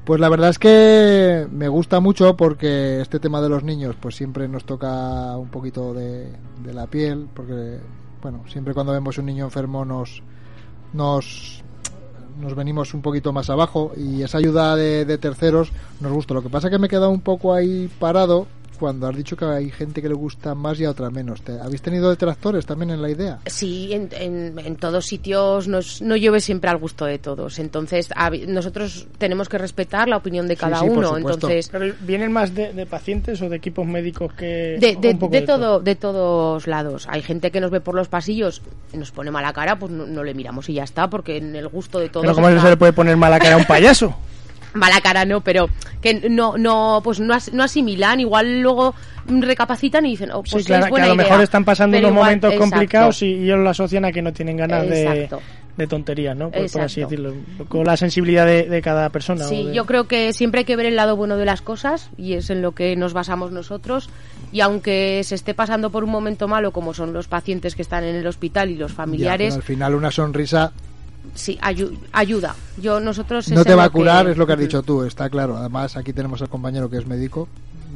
[0.07, 4.15] Pues la verdad es que me gusta mucho porque este tema de los niños pues
[4.15, 6.31] siempre nos toca un poquito de,
[6.63, 7.79] la piel porque
[8.21, 10.23] bueno, siempre cuando vemos un niño enfermo nos
[10.93, 11.61] nos
[12.39, 16.33] nos venimos un poquito más abajo y esa ayuda de, de terceros nos gusta.
[16.33, 19.35] Lo que pasa es que me he quedado un poco ahí parado cuando has dicho
[19.35, 21.41] que hay gente que le gusta más y a otra menos.
[21.41, 23.39] ¿Te- ¿Habéis tenido detractores también en la idea?
[23.47, 27.59] Sí, en, en- en todos sitios nos, no llueve siempre al gusto de todos.
[27.59, 28.09] Entonces,
[28.47, 31.17] nosotros tenemos que respetar la opinión de cada sí, uno.
[31.17, 34.77] Entonces, Pero ¿Vienen más de, de pacientes o de equipos médicos que...?
[34.79, 37.07] de, de- todo, de todos lados.
[37.09, 38.61] Hay gente que nos ve por los pasillos,
[38.93, 41.67] nos pone mala cara, pues no, no le miramos y ya está, porque en el
[41.67, 42.23] gusto de todos.
[42.25, 44.15] Pero ¿cómo está- se le puede poner mala cara a un payaso?
[44.73, 45.69] mala cara no, pero
[46.01, 48.93] que no, no, pues no, as- no asimilan, igual luego
[49.27, 51.23] recapacitan y dicen, oh, pues sí, es claro, que a lo idea.
[51.25, 52.69] mejor están pasando unos igual- momentos exacto.
[52.71, 55.41] complicados y, y ellos lo asocian a que no tienen ganas de, Exacto.
[55.75, 56.49] de tonterías, ¿no?
[56.49, 57.33] Por, por así decirlo.
[57.67, 59.43] Con la sensibilidad de, de cada persona.
[59.43, 62.09] Sí, de- yo creo que siempre hay que ver el lado bueno de las cosas
[62.17, 64.09] y es en lo que nos basamos nosotros.
[64.53, 68.05] Y aunque se esté pasando por un momento malo, como son los pacientes que están
[68.05, 70.71] en el hospital y los familiares, al final una sonrisa
[71.33, 72.55] sí, ayu- ayuda.
[72.77, 75.29] Yo nosotros no te va a que- curar, es lo que has dicho tú, está
[75.29, 75.57] claro.
[75.57, 77.47] Además, aquí tenemos al compañero que es médico.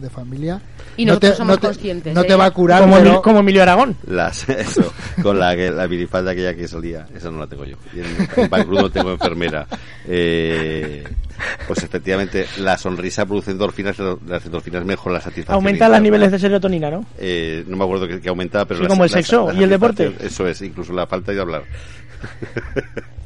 [0.02, 0.60] de familia.
[0.98, 2.26] Y no nosotros te, somos no te- conscientes, No ¿eh?
[2.26, 3.96] te va a curar, como, pero- Emil- como Emilio Aragón.
[4.08, 4.92] Las, eso,
[5.22, 7.76] con la, que- la minifalda aquella que salía, esa no la tengo yo.
[7.94, 9.68] Y en, en tengo enfermera.
[10.08, 11.04] Eh,
[11.68, 13.96] pues efectivamente, la sonrisa produce endorfinas,
[14.28, 15.56] las endorfinas mejoran la satisfacción.
[15.56, 17.06] Aumenta los niveles de serotonina, ¿no?
[17.20, 20.16] Eh, no me acuerdo que, que aumentaba, pero Sí, como el sexo y el deporte.
[20.20, 21.64] Eso es, incluso la falta de hablar.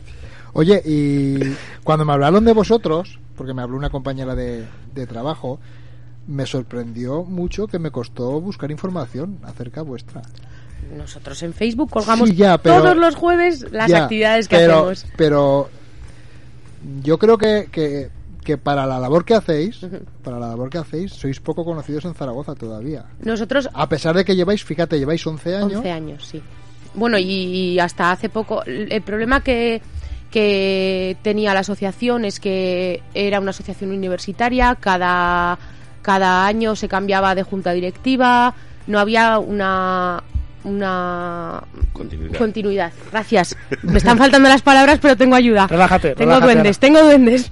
[0.58, 1.38] Oye, y
[1.84, 5.60] cuando me hablaron de vosotros, porque me habló una compañera de, de trabajo,
[6.28, 10.22] me sorprendió mucho que me costó buscar información acerca vuestra.
[10.96, 14.74] Nosotros en Facebook colgamos Sí, ya, pero- todos los jueves las Ya, actividades que pero,
[14.90, 15.06] hacemos.
[15.18, 15.70] Pero
[17.04, 18.10] yo creo que, que,
[18.44, 19.82] que para la labor que hacéis,
[20.24, 23.06] para la labor que hacéis, sois poco conocidos en Zaragoza todavía.
[23.20, 25.74] Nosotros A pesar de que lleváis, fíjate, lleváis 11 años.
[25.80, 26.42] 11 años, sí.
[26.94, 28.64] Bueno, y, y hasta hace poco.
[28.64, 29.82] El problema que,
[30.40, 35.58] que tenía la asociación es que era una asociación universitaria, cada,
[36.02, 38.54] cada año se cambiaba de junta directiva,
[38.88, 40.22] no había una.
[40.66, 41.62] Una
[41.94, 42.38] Continuidad.
[42.40, 42.94] continuidad.
[43.12, 43.56] Gracias.
[43.84, 45.68] Me están faltando las palabras, pero tengo ayuda.
[45.68, 46.82] Relájate, Tengo relájate, duendes, Ana.
[46.82, 47.52] tengo duendes.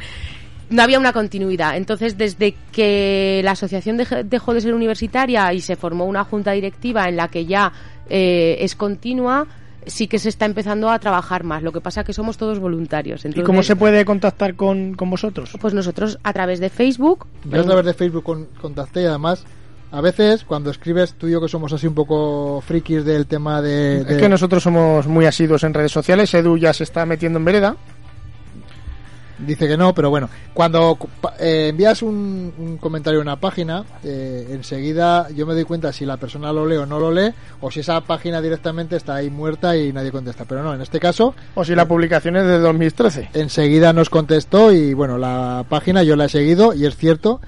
[0.72, 1.78] No había una continuidad.
[1.78, 6.54] Entonces, desde que la asociación dej- dejó de ser universitaria y se formó una junta
[6.54, 7.72] directiva en la que ya
[8.10, 9.46] eh, es continua,
[9.88, 11.64] sí que se está empezando a trabajar más.
[11.64, 13.24] Lo que pasa es que somos todos voluntarios.
[13.24, 15.52] ¿Y Entonces, cómo se puede contactar con, con vosotros?
[15.60, 17.28] Pues nosotros a través de Facebook.
[17.46, 19.46] Yo a través de Facebook con- contacté y además,
[19.92, 23.62] a veces cuando escribes tú y yo que somos así un poco frikis del tema
[23.62, 24.04] de...
[24.04, 26.34] de- Es que nosotros somos muy asiduos en redes sociales.
[26.34, 27.76] Edu ya se está metiendo en vereda.
[29.40, 30.98] Dice que no, pero bueno, cuando
[31.40, 36.06] eh, envías un, un comentario en una página, eh, enseguida yo me doy cuenta si
[36.06, 39.30] la persona lo lee o no lo lee, o si esa página directamente está ahí
[39.30, 40.46] muerta y nadie contesta.
[40.46, 43.30] Pero no, en este caso, O si la publicación es de 2013.
[43.34, 47.42] enseguida nos contestó y bueno, la página yo la he seguido y es cierto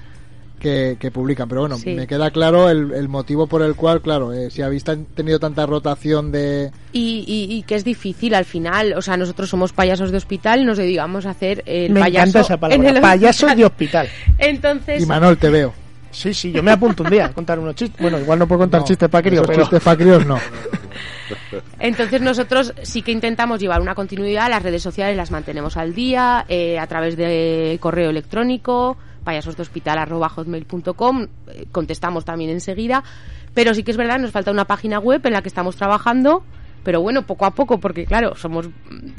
[0.58, 1.48] que, que publican.
[1.48, 1.90] Pero bueno, Sí.
[1.94, 5.66] me queda claro el, el motivo por el cual, claro, eh, si habéis tenido tanta
[5.66, 6.70] rotación de...
[6.92, 8.94] Y, y- y que es difícil al final.
[8.96, 12.22] O sea, nosotros somos payasos de hospital y nos dedicamos a hacer el Me payaso.
[12.22, 12.88] encanta esa en palabra.
[12.90, 13.56] el hospital.
[13.56, 14.08] de hospital.
[14.38, 15.02] Entonces.
[15.02, 15.72] Y Manol, te veo.
[16.10, 18.00] Sí, sí, yo me apunto un día a contar unos chistes.
[18.00, 19.60] Bueno, igual no puedo contar No, chistes para críos, pero...
[19.62, 20.38] chistes pa' críos no.
[21.78, 26.44] Entonces nosotros sí que intentamos llevar una continuidad, las redes sociales las mantenemos al día,
[26.48, 33.04] eh, a través de correo electrónico, payasosdehospital.hotmail.com, eh, contestamos también enseguida,
[33.52, 36.42] pero sí que es verdad, nos falta una página web en la que estamos trabajando,
[36.82, 38.68] pero bueno, poco a poco, porque claro, somos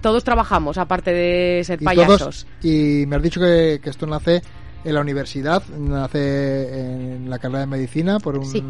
[0.01, 2.19] todos trabajamos, aparte de ser y payasos.
[2.19, 4.41] todos y me has dicho que, que esto nace
[4.83, 8.63] en la universidad nace en la carrera de medicina por un Sí.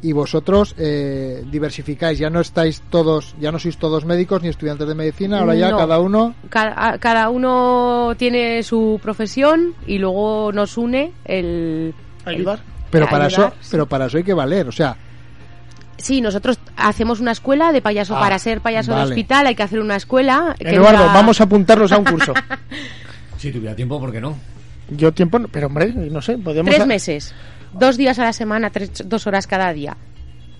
[0.00, 4.86] Y vosotros eh, diversificáis ya no estáis todos ya no sois todos médicos ni estudiantes
[4.86, 5.76] de medicina ahora ya No.
[5.78, 11.92] cada uno Cada, cada uno tiene su profesión y luego nos une el...
[12.24, 12.60] Ayudar.
[12.90, 14.96] pero para ayudar, eso pero para eso hay que valer o sea
[15.96, 18.16] Sí, nosotros hacemos una escuela de payaso.
[18.16, 19.06] Ah, para ser payaso vale.
[19.06, 20.54] de hospital hay que hacer una escuela.
[20.56, 22.32] que Eduardo, dura- vamos a apuntarlos a un curso.
[23.36, 24.38] Si tuviera tiempo, ¿por qué no?
[24.90, 26.70] Yo tiempo, pero hombre, no sé, podemos...
[26.70, 27.34] Tres a- meses.
[27.72, 29.96] Dos días a la semana, tres, dos horas cada día.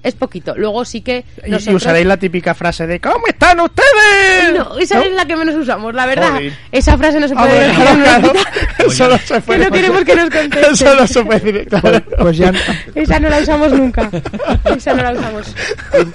[0.01, 0.55] Es poquito.
[0.57, 1.83] Luego sí que Y, y nosotros...
[1.83, 4.55] usaréis la típica frase de ¿Cómo están ustedes?
[4.57, 5.03] No, esa ¿No?
[5.03, 6.31] es la que menos usamos, la verdad.
[6.35, 6.53] Joder.
[6.71, 8.33] Esa frase no se Ah, puede decir claro.
[8.87, 10.73] Eso no se puede Que no queremos que nos contesten.
[10.73, 12.05] Eso no se puede decir, claro.
[12.21, 12.53] pues ya
[12.95, 14.09] Esa no la usamos nunca.
[14.77, 15.55] Esa no la usamos.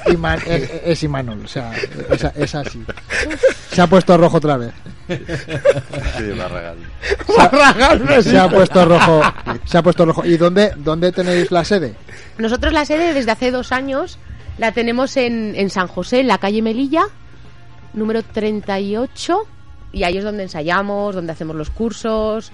[0.08, 1.72] y- y Man- es, es Imanol o sea
[2.10, 2.82] esa- es así
[3.74, 4.74] se ha puesto rojo otra vez
[5.08, 6.78] Sí, Barragán.
[8.24, 9.22] se ha puesto rojo
[9.66, 11.96] se ha puesto rojo y dónde dónde tenéis la sede
[12.38, 14.18] Nosotros la sede desde hace dos años
[14.58, 17.06] la tenemos en, en San José, en la calle Melilla,
[17.94, 19.48] número 38,
[19.92, 22.52] y ahí es donde ensayamos, donde hacemos los cursos,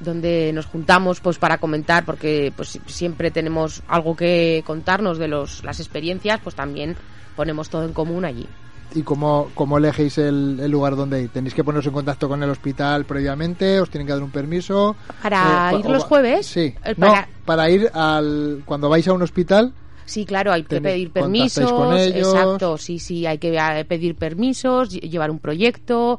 [0.00, 5.64] donde nos juntamos pues para comentar, porque pues siempre tenemos algo que contarnos de los,
[5.64, 6.96] las experiencias, pues también
[7.36, 8.46] ponemos todo en común allí.
[8.94, 11.30] ¿Y cómo, cómo elegéis el, el lugar donde ir?
[11.30, 13.80] ¿Tenéis que poneros en contacto con el hospital previamente?
[13.80, 14.96] ¿Os tienen que dar un permiso?
[15.22, 16.74] Para Eh, ir los jueves, Sí.
[16.84, 18.62] eh, No, para- para ir al...
[18.66, 19.72] Cuando vais a un hospital,
[20.04, 21.72] Sí, claro, hay que pedir permisos.
[21.72, 22.34] con ellos.
[22.34, 26.18] Exacto, sí, sí, hay que eh, pedir permisos, lle- llevar un proyecto,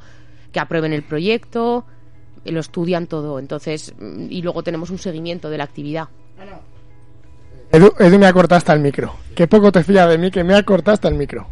[0.52, 1.86] que aprueben el proyecto,
[2.44, 3.38] eh, lo estudian todo.
[3.40, 6.08] Entonces, mm, y luego tenemos un seguimiento de la actividad.
[7.72, 9.14] Edu, Edu me ha cortado hasta el micro.
[9.36, 11.48] Qué poco te fías de mí que me ha cortado hasta el micro.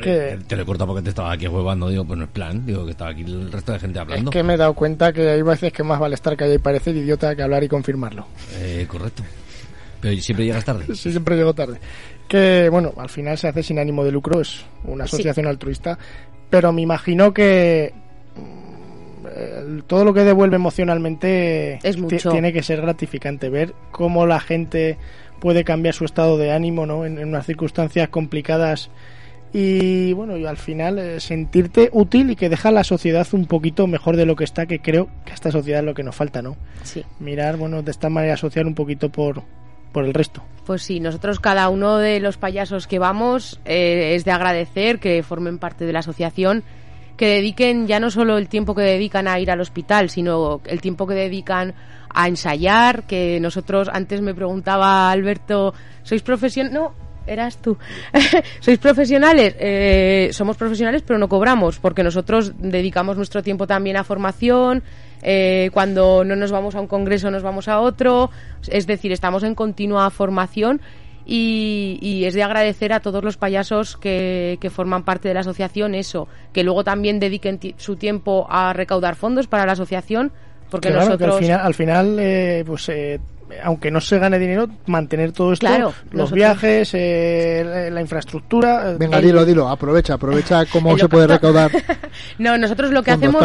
[0.00, 1.88] Que, Te lo he cortado porque te estaba aquí huevando.
[1.88, 2.64] Digo, pues no es plan.
[2.66, 4.30] Digo, que estaba aquí el resto de gente es hablando.
[4.30, 6.96] que me he dado cuenta que hay veces que más vale estar callado y parecer
[6.96, 8.26] idiota que hablar y confirmarlo.
[8.56, 9.22] Eh, correcto.
[10.00, 10.84] Pero siempre llegas tarde.
[10.94, 11.78] Sí, siempre llego tarde.
[12.28, 15.16] Que, bueno, al final se hace sin ánimo de lucro, es una Sí.
[15.16, 15.98] asociación altruista,
[16.48, 17.92] pero me imagino que
[18.36, 22.30] mm, eh, todo lo que devuelve emocionalmente Es mucho.
[22.30, 24.96] tiene que ser gratificante ver cómo la gente
[25.40, 27.04] puede cambiar su estado de ánimo ¿no?
[27.04, 28.90] en, en unas circunstancias complicadas
[29.52, 33.86] y bueno y al final eh, sentirte útil y que deja la sociedad un poquito
[33.86, 36.14] mejor de lo que está que creo que a esta sociedad es lo que nos
[36.14, 37.04] falta no Sí.
[37.18, 39.42] mirar bueno de esta manera social un poquito por
[39.92, 44.24] por el resto Pues sí, nosotros cada uno de los payasos que vamos eh, es
[44.24, 46.62] de agradecer que formen parte de la asociación,
[47.16, 50.80] que dediquen ya no solo el tiempo que dedican a ir al hospital, sino el
[50.80, 51.74] tiempo que dedican
[52.14, 56.72] a ensayar, que nosotros antes me preguntaba Alberto, ¿sois profesionales?
[56.72, 56.92] No,
[57.26, 57.76] eras tú.
[58.60, 59.54] ¿Sois profesionales?
[59.58, 64.82] Eh, somos profesionales, pero no cobramos, porque nosotros dedicamos nuestro tiempo también a formación.
[65.22, 68.30] eh, cuando no nos vamos a un congreso, nos vamos a otro.
[68.68, 70.80] Es decir, estamos en continua formación.
[71.26, 75.40] Y, y es de agradecer a todos los payasos que, que forman parte de la
[75.40, 80.32] asociación eso, que luego también dediquen su tiempo a recaudar fondos para la asociación,
[80.70, 83.20] porque Claro, que nosotros al final, al final eh, pues eh,
[83.62, 88.00] aunque no se gane dinero, mantener todo esto, Claro, los nosotros- viajes, eh, la, la
[88.00, 88.92] infraestructura.
[88.92, 91.70] eh, Venga, el- dilo, dilo, aprovecha, aprovecha cómo se puede recaudar.
[92.38, 93.42] No, nosotros lo que hacemos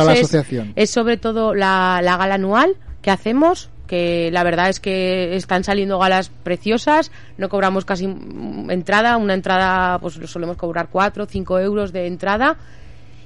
[0.76, 5.64] es, sobre todo la, la gala anual que hacemos, que la verdad es que están
[5.64, 11.26] saliendo galas preciosas, no cobramos casi mm, entrada, una entrada pues lo solemos cobrar 4
[11.28, 12.58] 5 euros de entrada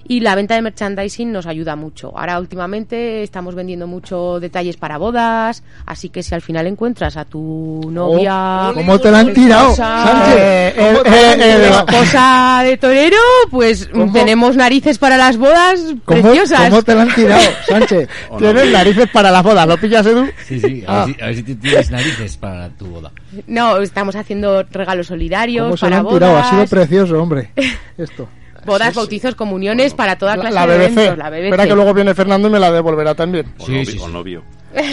[0.10, 2.12] y la venta de merchandising nos ayuda mucho.
[2.18, 7.26] Ahora últimamente estamos vendiendo mucho detalles para bodas, así que si al final encuentras a
[7.26, 8.70] tu novia...
[8.72, 10.36] Oh, ¿Cómo te la han tirado, Sánchez?
[10.36, 13.18] Eh, ¿Cómo eh, eh, esposa de torero,
[13.52, 14.12] pues ¿Cómo?
[14.12, 16.70] tenemos narices para las bodas ¿Cómo, preciosas.
[16.72, 18.10] cómo te la han tirado, Sánchez?
[18.40, 20.26] Tienes narices para las bodas, ¿lo pillas, Edu?
[20.48, 21.06] Sí, sí, a, Ah.
[21.06, 23.12] ver si, a ver si tú tienes narices para tu boda.
[23.46, 27.52] No, estamos haciendo regalos solidarios ¿Cómo se para bodas, Ha sido precioso, hombre.
[27.96, 28.28] Esto.
[28.66, 30.92] Bodas, bautizos, comuniones, para toda La, clase la de BBC.
[30.98, 31.18] eventos.
[31.18, 31.44] La BBC.
[31.46, 33.46] Espera que luego viene Fernando y me la devolverá también.
[33.58, 34.12] O, Sí, novio, sí, o sí.
[34.14, 34.44] novio.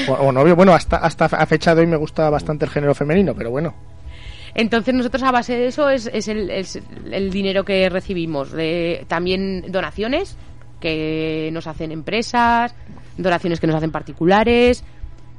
[0.09, 2.94] O, o novio, bueno, hasta, hasta a fecha de hoy me gusta bastante el género
[2.94, 3.74] femenino, pero bueno.
[4.55, 8.52] Entonces nosotros a base de eso es, es el, es el dinero que recibimos.
[8.52, 10.37] De, también donaciones
[10.81, 12.74] que nos hacen empresas,
[13.18, 14.83] donaciones que nos hacen particulares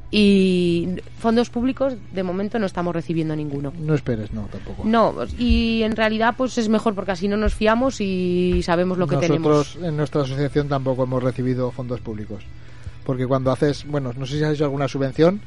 [0.10, 0.88] y
[1.20, 3.74] fondos públicos de momento no estamos recibiendo ninguno.
[3.78, 4.84] No esperes, no, tampoco.
[4.86, 9.08] No, y en realidad pues es mejor porque así no nos fiamos y sabemos lo
[9.08, 9.89] que Nosotros tenemos.
[9.89, 12.43] en nuestra asociación tampoco hemos recibido fondos públicos.
[13.06, 15.41] Porque cuando haces, bueno, no sé si has hecho alguna subvención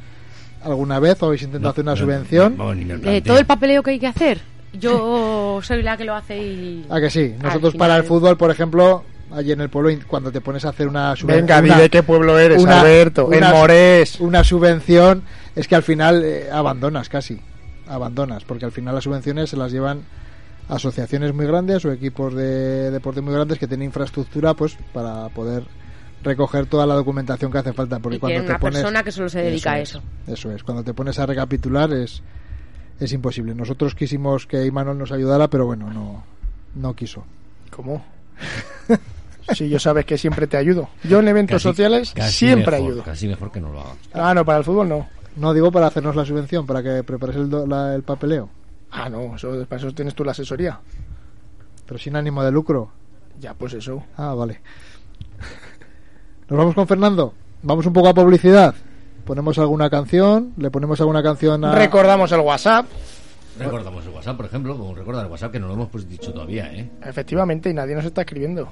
[0.63, 2.55] alguna vez o habéis intentado hacer una subvención.
[2.59, 4.41] vamos, ni me Eh, todo el papeleo que hay que hacer.
[4.75, 6.85] Yo soy la que lo hace y...
[6.91, 7.33] Ah, que sí.
[7.43, 10.71] Nosotros final- para el fútbol, por ejemplo, allí en el pueblo, cuando te pones a
[10.71, 11.63] hacer una subvención.
[11.63, 13.27] Venga, de qué pueblo eres, una- Alberto.
[13.27, 14.21] una- el Morés.
[14.21, 15.23] Una subvención
[15.55, 17.41] es que al final eh, abandonas casi.
[17.89, 20.03] Abandonas, porque al final las subvenciones se las llevan
[20.69, 25.65] asociaciones muy grandes o equipos de deporte muy grandes que tienen infraestructura pues para poder
[26.23, 29.11] recoger toda la documentación que hace falta porque Y cuando te una pones persona que
[29.11, 30.01] solo se dedica a eso.
[30.29, 32.23] es, eso es cuando te pones a recapitular es
[33.01, 36.23] es imposible nosotros quisimos que Imanol nos ayudara pero bueno no
[36.77, 37.25] no quiso
[37.75, 38.05] ¿Cómo?
[39.55, 40.89] Si yo sabes que siempre te ayudo.
[41.05, 43.03] Yo en eventos Casi- sociales casi siempre mejor, ayudo.
[43.05, 43.97] Casi mejor que no lo hagas.
[44.13, 45.09] Ah, no, para el fútbol no.
[45.37, 48.49] no digo para hacernos la subvención para que prepares el, do- la- el papeleo
[48.93, 50.81] Ah, no, eso, para eso tienes tú la asesoría.
[51.87, 52.91] pero sin ánimo de lucro
[53.41, 54.03] Ya, pues eso.
[54.17, 54.61] Ah, vale.
[56.49, 57.33] Nos vamos con Fernando.
[57.63, 58.75] Vamos un poco a publicidad.
[59.25, 61.75] Ponemos alguna canción, le ponemos alguna canción a...
[61.75, 62.87] Recordamos el WhatsApp,
[63.59, 66.33] Recordamos el WhatsApp, por ejemplo, como recuerda el WhatsApp que no lo hemos pues, dicho
[66.33, 66.89] todavía, ¿eh?
[67.05, 68.69] efectivamente, y nadie nos está escribiendo.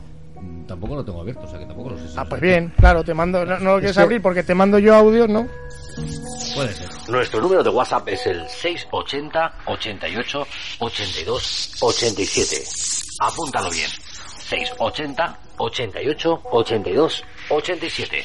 [0.66, 2.08] Tampoco lo tengo abierto, o sea que tampoco lo sé.
[2.08, 4.54] si Ah, pues bien, claro, te mando, no, no lo quieres que- abrir porque te
[4.54, 5.46] mando yo audios, ¿no?
[6.54, 6.88] Puede ser.
[7.08, 10.46] Nuestro número de WhatsApp es el 680 88
[10.80, 12.62] 82 87.
[13.20, 13.88] Apúntalo bien.
[14.48, 18.24] 680 88 82 87.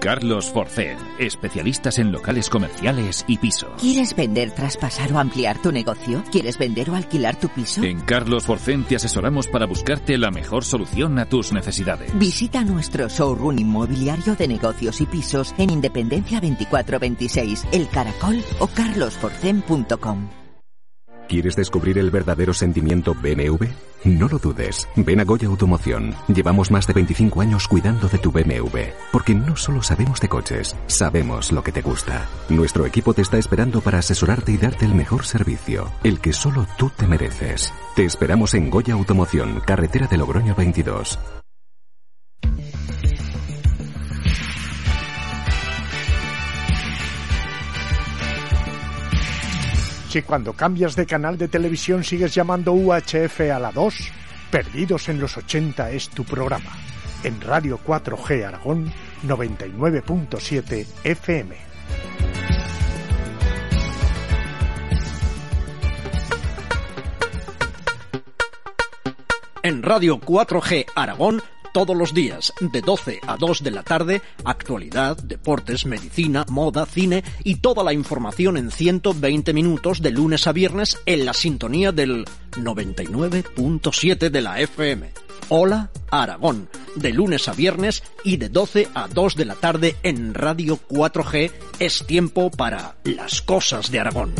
[0.00, 3.70] Carlos Forced, especialistas en locales comerciales y pisos.
[3.80, 6.22] ¿Quieres vender, traspasar o ampliar tu negocio?
[6.30, 7.82] ¿Quieres vender o alquilar tu piso?
[7.82, 12.16] En Carlos Forcén te asesoramos para buscarte la mejor solución a tus necesidades.
[12.18, 20.43] Visita nuestro showroom inmobiliario de negocios y pisos en Independencia 2426, El Caracol o carlosforcen.com.
[21.28, 23.64] ¿Quieres descubrir el verdadero sentimiento BMW?
[24.04, 24.86] No lo dudes.
[24.96, 26.14] Ven a Goya Automoción.
[26.28, 28.78] Llevamos más de 25 años cuidando de tu BMW.
[29.10, 32.28] Porque no solo sabemos de coches, sabemos lo que te gusta.
[32.50, 36.66] Nuestro equipo te está esperando para asesorarte y darte el mejor servicio, el que solo
[36.76, 37.72] tú te mereces.
[37.96, 41.18] Te esperamos en Goya Automoción, carretera de Logroño 22.
[50.14, 54.12] Si cuando cambias de canal de televisión sigues llamando UHF a la 2,
[54.48, 56.70] Perdidos en los 80 es tu programa.
[57.24, 58.92] En Radio 4G Aragón
[59.26, 61.56] 99.7 FM.
[69.64, 71.42] En Radio 4G Aragón
[71.74, 77.24] todos los días, de 12 a 2 de la tarde, actualidad, deportes, medicina, moda, cine
[77.42, 82.26] y toda la información en 120 minutos de lunes a viernes en la sintonía del
[82.52, 85.10] 99.7 de la FM.
[85.48, 90.32] Hola Aragón, de lunes a viernes y de 12 a 2 de la tarde en
[90.32, 94.32] Radio 4G es tiempo para las cosas de Aragón.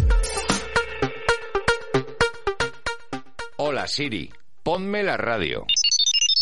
[3.56, 4.30] Hola Siri,
[4.62, 5.66] ponme la radio.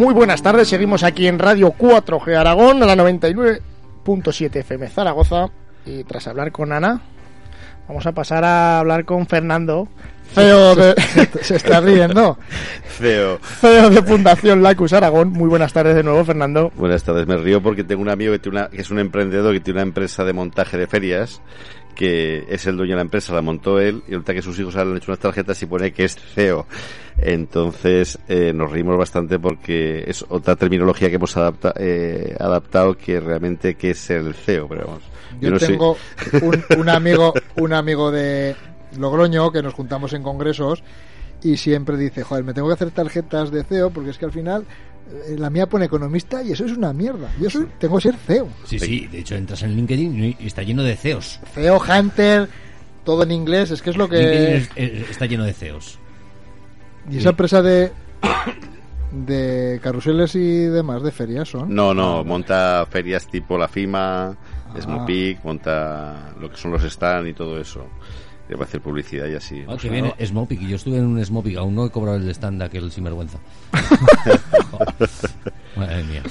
[0.00, 5.48] Muy buenas tardes, seguimos aquí en Radio 4G Aragón, a la 99.7 FM Zaragoza.
[5.84, 7.02] Y tras hablar con Ana,
[7.86, 9.88] vamos a pasar a hablar con Fernando,
[10.34, 10.94] CEO de...
[11.42, 12.38] Se está riendo.
[12.98, 13.38] Feo.
[13.60, 15.32] CEO de Fundación Lacus Aragón.
[15.32, 16.72] Muy buenas tardes de nuevo, Fernando.
[16.76, 19.52] Buenas tardes, me río porque tengo un amigo que, tiene una- que es un emprendedor
[19.52, 21.42] que tiene una empresa de montaje de ferias
[22.00, 24.74] que es el dueño de la empresa, la montó él y ahorita que sus hijos
[24.76, 26.66] han hecho unas tarjetas y pone que es CEO.
[27.18, 33.20] Entonces eh, nos reímos bastante porque es otra terminología que hemos adapta- eh, adaptado que
[33.20, 35.02] realmente que es el CEO, pero vamos.
[35.42, 35.96] Yo, no tengo
[36.40, 38.56] un, un amigo, un amigo de
[38.98, 40.82] Logroño que nos juntamos en congresos
[41.42, 44.32] y siempre dice, joder, me tengo que hacer tarjetas de CEO porque es que al
[44.32, 44.64] final
[45.36, 47.30] la mía pone economista y eso es una mierda.
[47.40, 48.48] Yo soy, tengo que ser CEO.
[48.64, 51.40] Sí, sí, de hecho entras en LinkedIn y está lleno de CEOs.
[51.54, 52.48] CEO Hunter,
[53.04, 54.56] todo en inglés, es que es lo que...
[54.56, 55.98] es- es- está lleno de CEOs.
[57.10, 57.92] Y esa empresa de
[59.12, 61.74] de carruseles y demás de ferias son.
[61.74, 64.36] No, no, monta ferias tipo la FIMA,
[64.80, 67.86] Smopic, monta lo que son los stands y todo eso.
[68.50, 69.64] Le va a hacer publicidad y así.
[69.68, 70.26] Ah, que viene ¿no?
[70.26, 72.90] Smopic, y yo estuve en un Smopic, aún no he cobrado el stand de aquel
[72.90, 73.38] sinvergüenza.
[75.76, 76.22] Madre mía.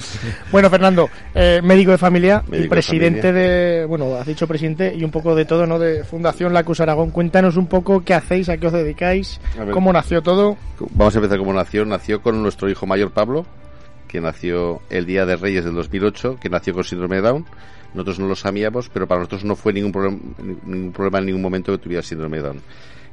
[0.52, 3.48] Bueno, Fernando, eh, médico de familia y Médico presidente familia.
[3.48, 5.78] de, bueno, has dicho presidente y un poco de todo, ¿no?
[5.78, 7.10] De Fundación Lacus Aragón.
[7.10, 9.40] Cuéntanos un poco qué hacéis, a qué os dedicáis,
[9.72, 10.58] cómo nació todo.
[10.90, 11.86] Vamos a empezar como nació.
[11.86, 13.46] Nació con nuestro hijo mayor Pablo,
[14.08, 17.46] que nació el día de Reyes del 2008, que nació con síndrome de Down.
[17.94, 20.20] Nosotros no lo sabíamos, pero para nosotros no fue ningún, problem-
[20.64, 22.60] ningún problema en ningún momento que tuviera síndrome de Down.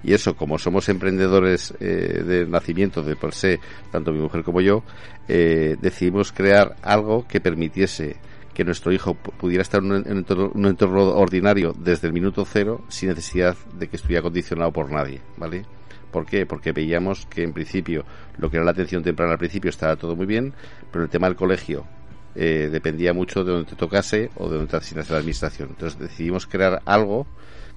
[0.04, 3.60] Y eso, como somos emprendedores eh, de nacimiento, de por se,
[3.92, 4.84] tanto mi mujer como yo,
[5.28, 8.16] eh, decidimos crear algo que permitiese
[8.54, 12.46] que nuestro hijo pu- pudiera estar en un entorno, un entorno ordinario desde el minuto
[12.46, 15.64] cero sin necesidad de que estuviera condicionado por nadie, ¿vale?
[16.12, 16.46] ¿Por qué?
[16.46, 18.06] Porque veíamos que en principio
[18.38, 20.54] lo que era la atención temprana al principio estaba todo muy bien,
[20.92, 21.86] pero el tema del colegio
[22.40, 25.70] eh, dependía mucho de donde te tocase o de donde te asignase la administración.
[25.70, 27.26] Entonces decidimos crear algo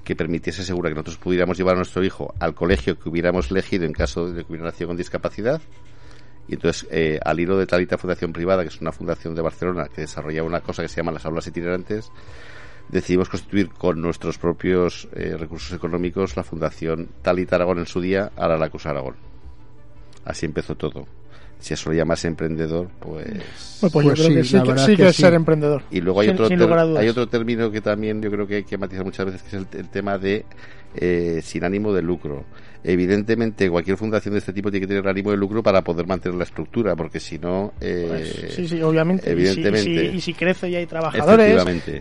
[0.04, 3.86] que permitiese asegurar que nosotros pudiéramos llevar a nuestro hijo al colegio que hubiéramos elegido
[3.86, 5.62] en caso de que hubiera nacido con discapacidad.
[6.46, 9.88] Y entonces, eh, al hilo de Talita Fundación Privada, que es una fundación de Barcelona
[9.88, 12.10] que desarrolla una cosa que se llama las aulas itinerantes,
[12.88, 18.30] decidimos constituir con nuestros propios eh, recursos económicos la Fundación Talita Aragón en su día,
[18.36, 19.16] ahora la Aragón.
[20.24, 21.06] Así empezó todo.
[21.60, 23.26] Si eso lo llamas emprendedor, pues...
[23.80, 25.82] Bueno, pues yo creo que sí, que, sí que es ser emprendedor.
[25.90, 27.02] Y luego hay Sin- otro, sin ter- lugar a dudas.
[27.02, 29.54] hay otro término que también yo creo que hay que matizar muchas veces, que es
[29.54, 30.44] el, el tema de
[30.96, 32.44] eh, sin ánimo de lucro.
[32.82, 36.36] Evidentemente, cualquier fundación de este tipo tiene que tener ánimo de lucro para poder mantener
[36.38, 37.72] la estructura, porque si no...
[37.80, 39.24] eh, Pues, sí, sí, obviamente.
[39.24, 40.04] Y si- Evidentemente.
[40.04, 41.62] Y si, y si crece y hay trabajadores,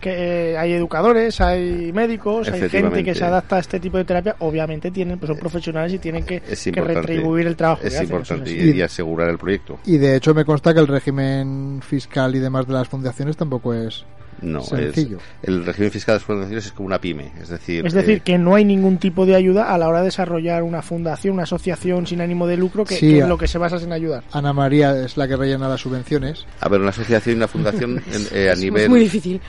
[0.52, 4.36] eh, hay educadores, hay médicos, hay gente que se adapta a este tipo de terapia,
[4.40, 7.82] obviamente tienen, pues son profesionales y tienen que, es que retribuir el trabajo.
[7.84, 9.78] Es que hacen, es y, y asegurar el proyecto.
[9.84, 13.74] Y de hecho me consta que el régimen fiscal y demás de las fundaciones tampoco
[13.74, 14.04] es
[14.42, 15.06] No, es,
[15.42, 17.86] el régimen fiscal de las fundaciones es como una pyme, es decir...
[17.86, 20.62] Es decir, eh, que no hay ningún tipo de ayuda a la hora de desarrollar
[20.62, 23.58] una fundación, una asociación sin ánimo de lucro, que, Sí, que es lo que se
[23.58, 24.24] basa es en ayudar.
[24.32, 26.46] Ana María es la que rellena las subvenciones.
[26.60, 28.88] A ver, una asociación y una fundación en- eh, a Es nivel...
[28.88, 29.40] muy difícil.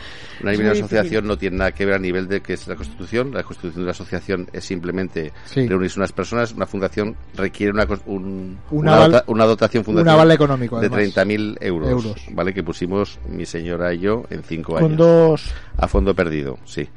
[0.44, 3.34] Una muy asociación no tiene nada que ver a nivel de que es la Constitución.
[3.34, 5.68] La Constitución de la asociación es simplemente Sí.
[5.68, 6.52] reunirse unas personas.
[6.54, 11.00] Una fundación requiere una, un- una, dota- una dotación un fundacional económico, de además.
[11.16, 12.16] 30.000 euros, Euros.
[12.32, 12.54] ¿vale?
[12.54, 14.98] Que pusimos mi señora y yo en cinco Con años.
[14.98, 15.54] dos.
[15.78, 16.88] A fondo perdido, sí.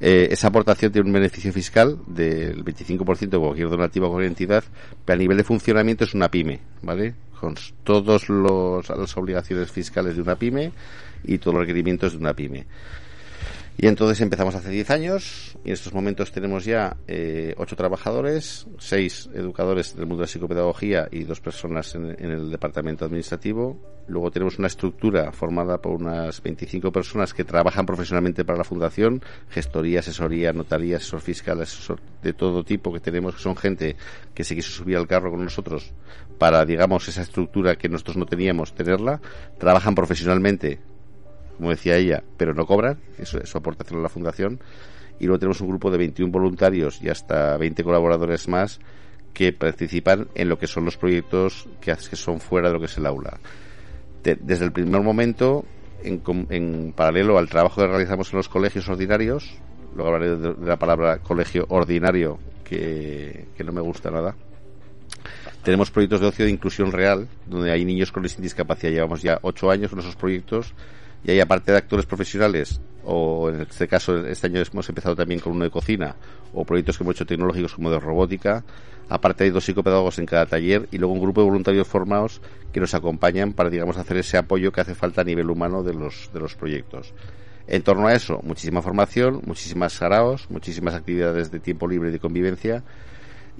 [0.00, 4.62] Eh, esa aportación tiene un beneficio fiscal del 25% de cualquier donativo a cualquier entidad,
[5.04, 7.14] pero a nivel de funcionamiento es una pyme, ¿vale?
[7.40, 10.72] con todas las obligaciones fiscales de una pyme
[11.24, 12.66] y todos los requerimientos de una pyme.
[13.80, 18.66] Y entonces empezamos hace 10 años y en estos momentos tenemos ya eh, ocho trabajadores,
[18.78, 23.80] seis educadores del mundo de la psicopedagogía y dos personas en, en, el departamento administrativo.
[24.08, 29.22] Luego tenemos una estructura formada por unas 25 personas que trabajan profesionalmente para la fundación,
[29.48, 33.94] gestoría, asesoría, notaría, asesor fiscal, asesor de todo tipo que tenemos, que son gente
[34.34, 35.92] que se quiso subir al carro con nosotros
[36.36, 39.20] para, digamos, esa estructura que nosotros no teníamos, tenerla.
[39.56, 40.80] Trabajan profesionalmente
[41.58, 44.60] como decía ella, pero no cobran, eso es su aportación a la fundación.
[45.20, 48.78] Y luego tenemos un grupo de 21 voluntarios y hasta 20 colaboradores más
[49.34, 52.86] que participan en lo que son los proyectos que, que son fuera de lo que
[52.86, 53.38] es el aula.
[54.22, 55.64] desde el primer momento,
[56.04, 59.58] en, en, paralelo al trabajo que realizamos en los colegios ordinarios,
[59.96, 64.36] luego hablaré de, de la palabra colegio ordinario, que, que no me gusta nada,
[65.64, 68.92] tenemos proyectos de ocio de inclusión real, donde hay niños con discapacidad.
[68.92, 70.72] Llevamos ya ocho años con esos proyectos
[71.24, 75.40] y hay aparte de actores profesionales o en este caso este año hemos empezado también
[75.40, 76.16] con uno de cocina
[76.52, 78.64] o proyectos que hemos hecho tecnológicos como de robótica
[79.08, 82.40] aparte hay dos psicopedagogos en cada taller y luego un grupo de voluntarios formados
[82.72, 85.94] que nos acompañan para digamos hacer ese apoyo que hace falta a nivel humano de
[85.94, 87.14] los de los proyectos.
[87.66, 92.18] En torno a eso muchísima formación muchísimas saraos muchísimas actividades de tiempo libre y de
[92.18, 92.84] convivencia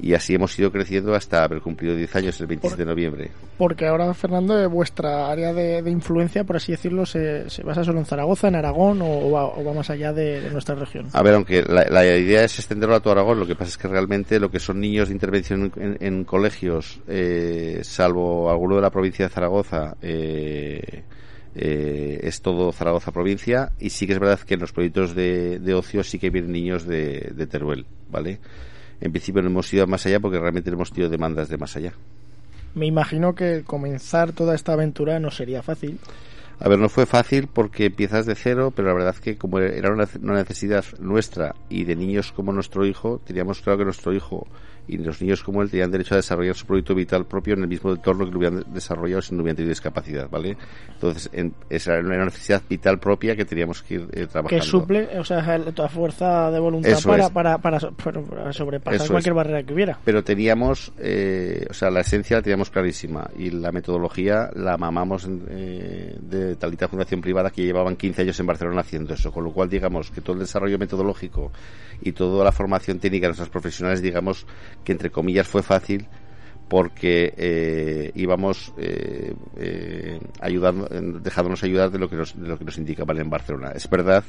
[0.01, 3.31] y así hemos ido creciendo hasta haber cumplido 10 años el 27 de noviembre.
[3.57, 7.99] Porque ahora, Fernando, vuestra área de, de influencia, por así decirlo, se, se, basa solo
[7.99, 11.09] en Zaragoza, en Aragón o va, o va más allá de, de, nuestra región.
[11.13, 13.79] A ver, aunque la, la, idea es extenderlo a todo Aragón, lo que pasa es
[13.79, 18.83] que realmente lo que son niños de intervención en, en colegios, eh, salvo alguno de
[18.83, 21.03] la provincia de Zaragoza, eh,
[21.55, 25.59] eh, es todo Zaragoza provincia y sí que es verdad que en los proyectos de,
[25.59, 28.39] de ocio sí que vienen niños de, de Teruel, ¿vale?
[29.01, 31.93] En principio no hemos ido más allá porque realmente hemos tenido demandas de más allá.
[32.75, 35.99] Me imagino que comenzar toda esta aventura no sería fácil.
[36.61, 39.61] A ver, no fue fácil porque empiezas de cero, pero la verdad es que como
[39.61, 44.47] era una necesidad nuestra y de niños como nuestro hijo, teníamos claro que nuestro hijo
[44.89, 47.69] y los niños como él tenían derecho a desarrollar su proyecto vital propio en el
[47.69, 50.57] mismo entorno que lo hubieran desarrollado si no hubieran tenido discapacidad, ¿vale?
[50.95, 54.49] Entonces, en, esa era una necesidad vital propia que teníamos que ir eh, trabajando.
[54.49, 59.33] Que suple, o sea, toda fuerza de voluntad para, para, para, para, sobrepasar Eso cualquier
[59.33, 59.37] es.
[59.37, 59.99] barrera que hubiera.
[60.05, 65.29] Pero teníamos, eh, o sea, la esencia la teníamos clarísima y la metodología la mamamos
[65.49, 69.53] eh, de Talita Fundación Privada que llevaban 15 años en Barcelona haciendo eso, con lo
[69.53, 71.53] cual, digamos, que todo el desarrollo metodológico
[72.01, 74.47] y toda la formación técnica de nuestros profesionales, digamos,
[74.85, 76.09] que entre comillas fue fácil
[76.69, 80.87] porque eh, íbamos eh, eh, ayudando,
[81.21, 83.73] dejándonos ayudar de lo que nos, de lo que nos indicaban en Barcelona.
[83.75, 84.23] Es verdad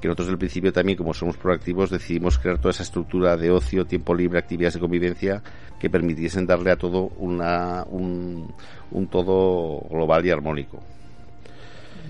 [0.00, 3.86] que nosotros el principio también, como somos proactivos, decidimos crear toda esa estructura de ocio,
[3.86, 5.42] tiempo libre, actividades de convivencia
[5.78, 8.52] que permitiesen darle a todo una, un,
[8.90, 10.80] un todo global y armónico.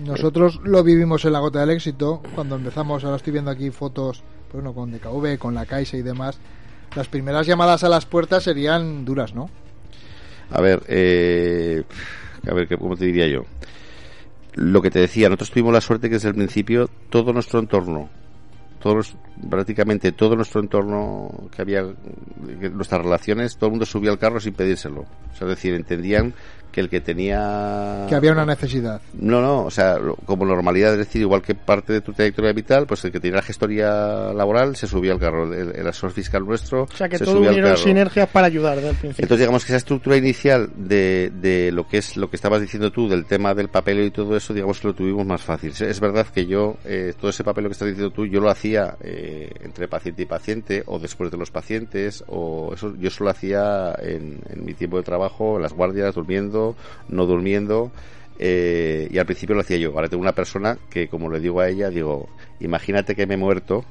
[0.03, 3.03] Nosotros lo vivimos en la gota del éxito cuando empezamos.
[3.03, 6.39] Ahora estoy viendo aquí fotos, bueno, con DKV, con la Caixa y demás
[6.95, 9.49] las primeras llamadas a las puertas serían duras, ¿no?
[10.51, 11.83] A ver, eh,
[12.49, 13.45] a ver, ¿cómo te diría yo?
[14.53, 18.09] Lo que te decía, nosotros tuvimos la suerte que desde el principio todo nuestro entorno,
[18.79, 19.17] todos,
[19.49, 21.83] prácticamente todo nuestro entorno que había,
[22.71, 25.01] nuestras relaciones, todo el mundo subía al carro sin pedírselo.
[25.01, 26.33] O sea, es decir, entendían
[26.75, 28.05] que el que tenía...
[28.09, 28.99] Que había una necesidad.
[29.13, 32.85] No, no, o sea, como normalidad, es decir, igual que parte de tu trayectoria vital,
[32.85, 36.45] pues el que tenía la gestoría laboral se subía al carro, el, el asesor fiscal
[36.45, 37.83] nuestro O sea, que se todo subía al unieron carro.
[37.83, 39.23] sinergias para ayudar desde el principio.
[39.23, 42.91] Entonces digamos que esa estructura inicial de, de lo que es lo que estabas diciendo
[42.91, 45.71] tú del tema del papel y todo eso, digamos que lo tuvimos más fácil.
[45.79, 48.97] Es verdad que yo, eh, todo ese papel que estás diciendo tú, yo lo hacía
[49.01, 53.95] eh, entre paciente y paciente o después de los pacientes o eso yo solo hacía
[54.01, 56.64] en, en mi tiempo de trabajo, en las guardias, durmiendo,
[57.09, 57.91] no durmiendo.
[58.39, 59.91] Eh, y al principio lo hacía yo.
[59.91, 62.27] Ahora tengo una persona que, como le digo a ella, digo,
[62.59, 63.83] imagínate que me he muerto.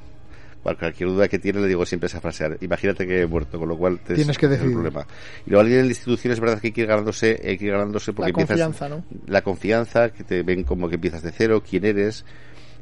[0.62, 2.56] Para cualquier duda que tiene le digo siempre esa frase.
[2.62, 4.74] Imagínate que he muerto, con lo cual te Tienes que es el decidir.
[4.74, 5.06] problema.
[5.46, 7.66] Y luego alguien en la institución es verdad que hay que ir ganándose, hay que
[7.66, 9.04] ir ganándose porque La empiezas confianza, ¿no?
[9.26, 12.24] la confianza, que te ven como que empiezas de cero, quién eres.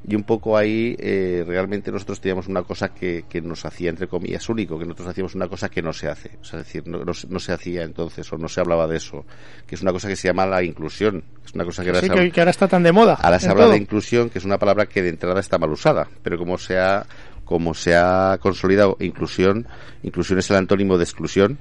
[0.09, 4.09] Y un poco ahí eh, realmente nosotros teníamos una cosa que, que nos hacía, entre
[4.09, 6.33] comillas, único, que nosotros hacíamos una cosa que no se hace.
[6.41, 8.89] O sea, es decir, no, no, se- no se hacía entonces o no se hablaba
[8.89, 9.25] de eso.
[9.65, 11.21] Que es una cosa que se llama la inclusión.
[11.41, 13.15] que Es una cosa que ahora Sí, se que, ahora está tan de moda.
[13.15, 13.73] Ahora se habla todo.
[13.75, 16.79] de inclusión, que es una palabra que de entrada está mal usada, pero como se
[16.79, 17.07] ha,
[17.45, 19.69] como se ha consolidado inclusión,
[20.03, 21.59] inclusión es el antónimo de exclusión,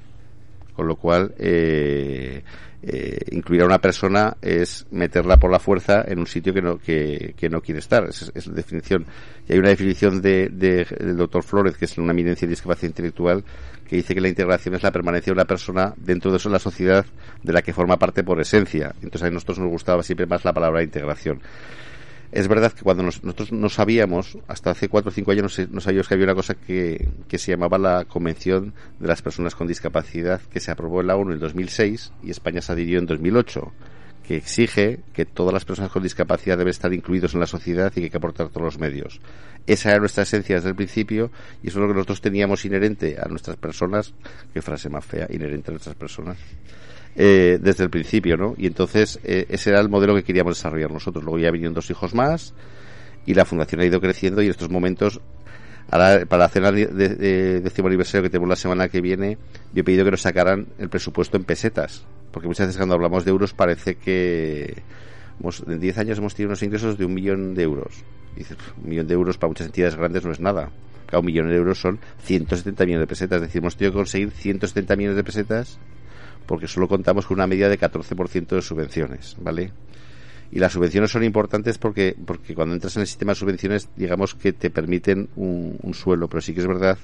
[0.76, 2.42] Con lo cual, eh,
[2.84, 6.78] eh, incluir a una persona es meterla por la fuerza en un sitio que no,
[6.78, 8.06] que, que no quiere estar.
[8.10, 9.06] Es, es la definición.
[9.48, 12.90] Y hay una definición de, de- del doctor Flores, que es una eminencia en discapacidad
[12.90, 13.44] intelectual,
[13.88, 16.60] que dice que la integración es la permanencia de una persona dentro de eso la
[16.60, 17.06] sociedad
[17.44, 18.94] de la que forma parte por esencia.
[19.02, 21.42] Entonces a nosotros nos gustaba siempre más la palabra integración.
[22.32, 25.66] Es verdad que cuando nos- nosotros no sabíamos, hasta hace cuatro o cinco años no,
[25.72, 29.54] no sabíamos que había una cosa que, que se llamaba la Convención de las Personas
[29.54, 33.06] con Discapacidad, que se aprobó en la ONU en 2006 y España se adhirió en
[33.06, 33.74] 2008,
[34.26, 37.96] que exige que todas las personas con discapacidad deben estar incluidos en la sociedad y
[37.96, 39.20] que hay que aportar todos los medios.
[39.68, 43.18] Esa era nuestra esencia desde el principio y eso es lo que nosotros teníamos inherente
[43.22, 44.14] a nuestras personas,
[44.54, 46.38] qué frase más fea, inherente a nuestras personas
[47.16, 48.56] eh, desde el principio, ¿no?
[48.58, 51.24] Y entonces eh, ese era el modelo que queríamos desarrollar nosotros.
[51.24, 52.54] Luego ya vinieron dos hijos más
[53.26, 55.20] y la fundación ha ido creciendo y en estos momentos,
[55.90, 59.38] ahora, para de- de décimo aniversario que tenemos la semana que viene,
[59.74, 63.26] yo he pedido que nos sacaran el presupuesto en pesetas, porque muchas veces cuando hablamos
[63.26, 64.82] de euros parece que
[65.40, 67.94] hemos- en 10 años hemos tenido unos ingresos de un millón de euros.
[68.36, 70.70] Y dices, "Pf, un millón de euros para muchas entidades grandes no es nada.
[71.08, 73.36] Cada un millón de euros son 170 millones de pesetas.
[73.38, 75.78] Es decir, hemos tenido que conseguir 170 millones de pesetas
[76.46, 79.72] porque solo contamos con una media de 14% de subvenciones, ¿vale?
[80.52, 84.36] Y las subvenciones son importantes porque, porque cuando entras en el sistema de subvenciones, digamos
[84.36, 86.98] que te permiten un, un suelo, pero sí que es verdad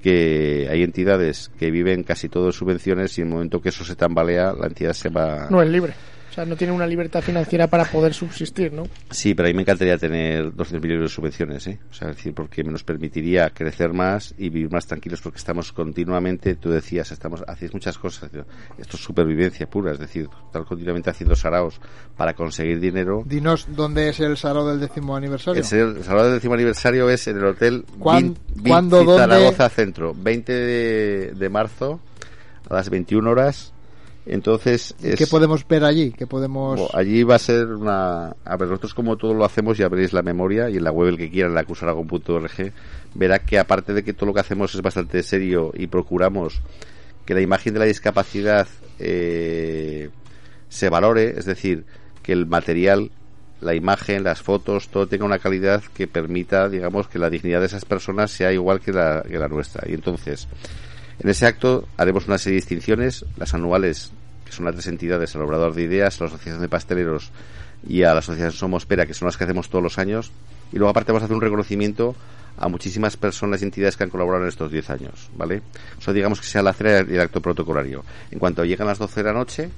[0.00, 3.84] que hay entidades que viven casi todo de subvenciones y en el momento que eso
[3.84, 5.48] se tambalea, la entidad se va...
[5.50, 5.94] No es libre.
[6.30, 8.84] O sea, no tiene una libertad financiera para poder subsistir, ¿no?
[9.10, 11.78] Sí, pero a mí me encantaría tener 200 millones de subvenciones, ¿eh?
[11.90, 15.72] O sea, es decir, porque nos permitiría crecer más y vivir más tranquilos porque estamos
[15.72, 18.30] continuamente, tú decías, estamos, hacéis muchas cosas.
[18.78, 21.80] Esto es supervivencia pura, es decir, estar continuamente haciendo saraos
[22.16, 23.22] para conseguir dinero.
[23.26, 25.62] Dinos dónde es el salón del décimo aniversario.
[25.62, 29.18] El, el salón del décimo aniversario es en el hotel ¿Cuán- Vin- Vin- cuándo, dónde?
[29.18, 32.00] Zaragoza Centro, 20 de, de marzo
[32.68, 33.72] a las 21 horas.
[34.30, 36.12] Entonces, es- ¿Qué podemos ver allí?
[36.12, 36.78] ¿Qué podemos...?
[36.78, 38.36] Bueno, allí va a ser una...
[38.44, 41.08] A ver, nosotros como todo lo hacemos, ya veréis la memoria y en la web
[41.08, 42.72] el que quiera, en la acusaragon.org,
[43.14, 46.60] verá que aparte de que todo lo que hacemos es bastante serio y procuramos
[47.24, 48.68] que la imagen de la discapacidad
[48.98, 50.10] eh,
[50.68, 51.84] se valore, es decir,
[52.22, 53.10] que el material,
[53.62, 57.66] la imagen, las fotos, todo tenga una calidad que permita, digamos, que la dignidad de
[57.66, 59.88] esas personas sea igual que la, que la nuestra.
[59.88, 60.48] Y entonces,
[61.18, 64.12] en ese acto haremos una serie de distinciones, las anuales,
[64.48, 67.30] que son las tres entidades, el Obrador de Ideas, la Asociación de Pasteleros
[67.86, 70.32] y a la Asociación Somos Pera, que son las que hacemos todos los años.
[70.72, 72.14] Y luego aparte vamos a hacer un reconocimiento
[72.58, 75.62] a muchísimas personas y entidades que han colaborado en estos 10 años, ¿vale?
[75.98, 78.04] Eso digamos que sea la cena y el acto protocolario.
[78.30, 79.70] En cuanto llegan las 12 de la noche,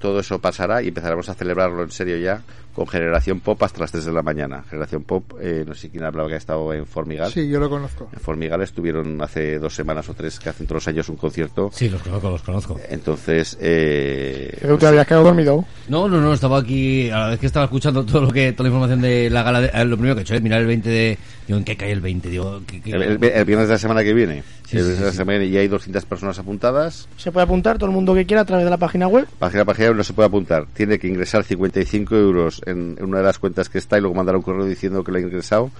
[0.00, 2.40] todo eso pasará y empezaremos a celebrarlo en serio ya
[2.74, 4.62] con Generación Pop hasta las 3 de la mañana.
[4.70, 7.32] Generación Pop, eh, no sé quién hablaba que ha estado en Formigal.
[7.32, 8.08] Sí, yo lo conozco.
[8.12, 11.70] En Formigal estuvieron hace dos semanas o tres que hacen todos los años un concierto.
[11.74, 12.80] Sí, los conozco, los conozco.
[12.88, 15.64] Entonces, eh, Creo que te habías quedado dormido.
[15.88, 18.64] No, no, no, estaba aquí, a la vez que estaba escuchando todo lo que, toda
[18.64, 20.66] la información de la gala, de- eh, lo primero que he hecho es mirar el
[20.68, 21.18] 20 de,
[21.48, 22.28] digo, ¿en qué cae el 20?
[22.28, 24.44] Digo, ¿qué- qué- el, el- el viernes de la semana que viene.
[24.70, 27.08] Sí, sí, semana hay 200 personas apuntadas.
[27.16, 29.26] Se puede apuntar todo el mundo que quiera a través de la página web.
[29.38, 30.66] Página página no se puede apuntar.
[30.74, 34.14] Tiene que ingresar 55 euros en, en una de las cuentas que está y luego
[34.14, 35.70] mandar un correo diciendo que lo ha ingresado.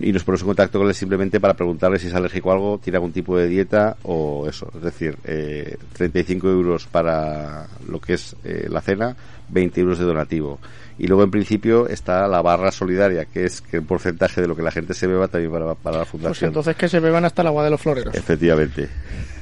[0.00, 2.78] Y nos ponemos en contacto con él simplemente para preguntarle si es alérgico a algo,
[2.82, 4.70] tiene algún tipo de dieta o eso.
[4.74, 9.16] Es decir, eh, 35 euros para lo que es eh, la cena,
[9.48, 10.58] 20 euros de donativo.
[10.98, 14.56] Y luego en principio está la barra solidaria, que es que el porcentaje de lo
[14.56, 16.48] que la gente se beba también para, para la Pues fundación.
[16.48, 18.14] entonces que se beban hasta el agua de los floreros.
[18.14, 18.88] Efectivamente.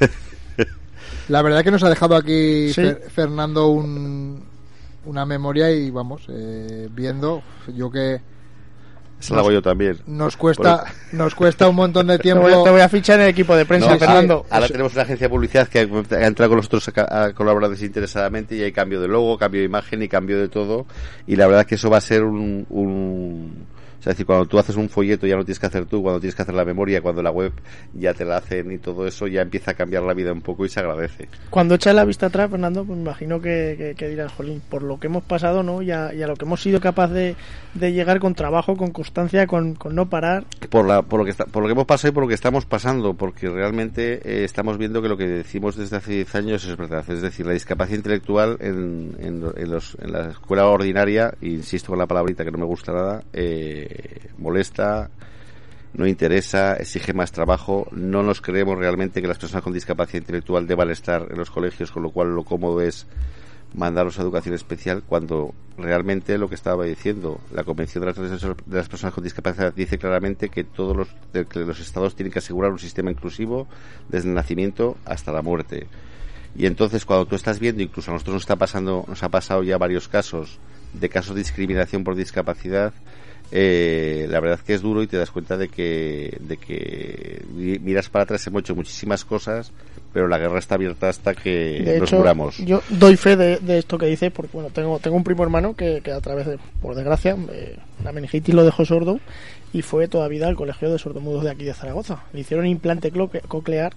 [1.29, 2.83] La verdad que nos ha dejado aquí Sí.
[2.83, 4.43] Fer- Fernando un,
[5.07, 7.43] una memoria y vamos, eh, viendo,
[7.75, 8.21] yo que
[9.31, 9.99] Hago yo también.
[10.07, 12.47] nos cuesta nos cuesta un montón de tiempo.
[12.65, 14.35] te voy a fichar en el equipo de prensa, No, Fernando.
[14.35, 17.71] ahora, ahora tenemos una agencia de publicidad que ha, entrado con nosotros a, a colaborar
[17.71, 20.87] desinteresadamente y hay cambio de logo, cambio de imagen y cambio de todo.
[21.27, 22.67] Y la verdad que eso va a ser un...
[22.71, 23.74] un
[24.05, 26.21] sea, es decir, cuando tú haces un folleto ya no tienes que hacer tú, cuando
[26.21, 27.53] tienes que hacer la memoria, cuando la web
[27.95, 30.65] ya te la hacen y todo eso, ya empieza a cambiar la vida un poco
[30.65, 31.29] y se agradece.
[31.51, 34.83] Cuando echas la vista atrás, Fernando, pues me imagino que, que, que dirás, jolín, por
[34.83, 35.83] lo que hemos pasado, ¿no?
[35.83, 37.35] Y a, y a lo que hemos sido capaz de,
[37.75, 40.45] de llegar con trabajo, con constancia, con, con no parar.
[40.71, 42.35] por, la, por, lo que está- por lo que hemos pasado y por lo que
[42.35, 46.65] estamos pasando, porque realmente eh, estamos viendo que lo que decimos desde hace 10 años
[46.65, 47.05] es verdad.
[47.09, 51.89] Es decir, la discapacidad intelectual en, en, lo- en los, en la escuela ordinaria, insisto
[51.89, 53.94] con la palabrita que no me gusta nada, eh,
[54.39, 55.11] molesta,
[55.95, 57.87] no interesa, exige más trabajo.
[57.93, 61.91] No nos creemos realmente que las personas con discapacidad intelectual deban estar en los colegios,
[61.91, 63.07] con lo cual lo cómodo es
[63.75, 68.77] mandarlos a educación especial cuando realmente lo que estaba diciendo la Convención de las, de
[68.77, 72.71] las Personas con Discapacidad dice claramente que todos los, que los estados tienen que asegurar
[72.71, 73.67] un sistema inclusivo
[74.09, 75.89] desde el nacimiento hasta la muerte.
[76.57, 79.65] Y entonces cuando tú estás viendo, incluso a nosotros nos está pasando, nos ha pasado
[79.65, 80.61] ya varios casos
[80.93, 82.93] de casos de discriminación por discapacidad,
[83.57, 87.79] eh, la verdad que es duro y te das cuenta de que, de que mi-
[87.79, 89.71] miras para atrás, hemos hecho muchísimas cosas,
[90.13, 92.59] pero la guerra está abierta hasta que De nos hecho, muramos.
[92.59, 95.75] yo doy fe de, de esto que dice, porque bueno, tengo, tengo un primo hermano
[95.77, 99.21] que, que a través de, por desgracia, eh, la meningitis lo dejó sordo
[99.73, 102.25] y fue toda vida al colegio de sordomudos de aquí de Zaragoza.
[102.33, 103.13] Le hicieron implante
[103.47, 103.93] coclear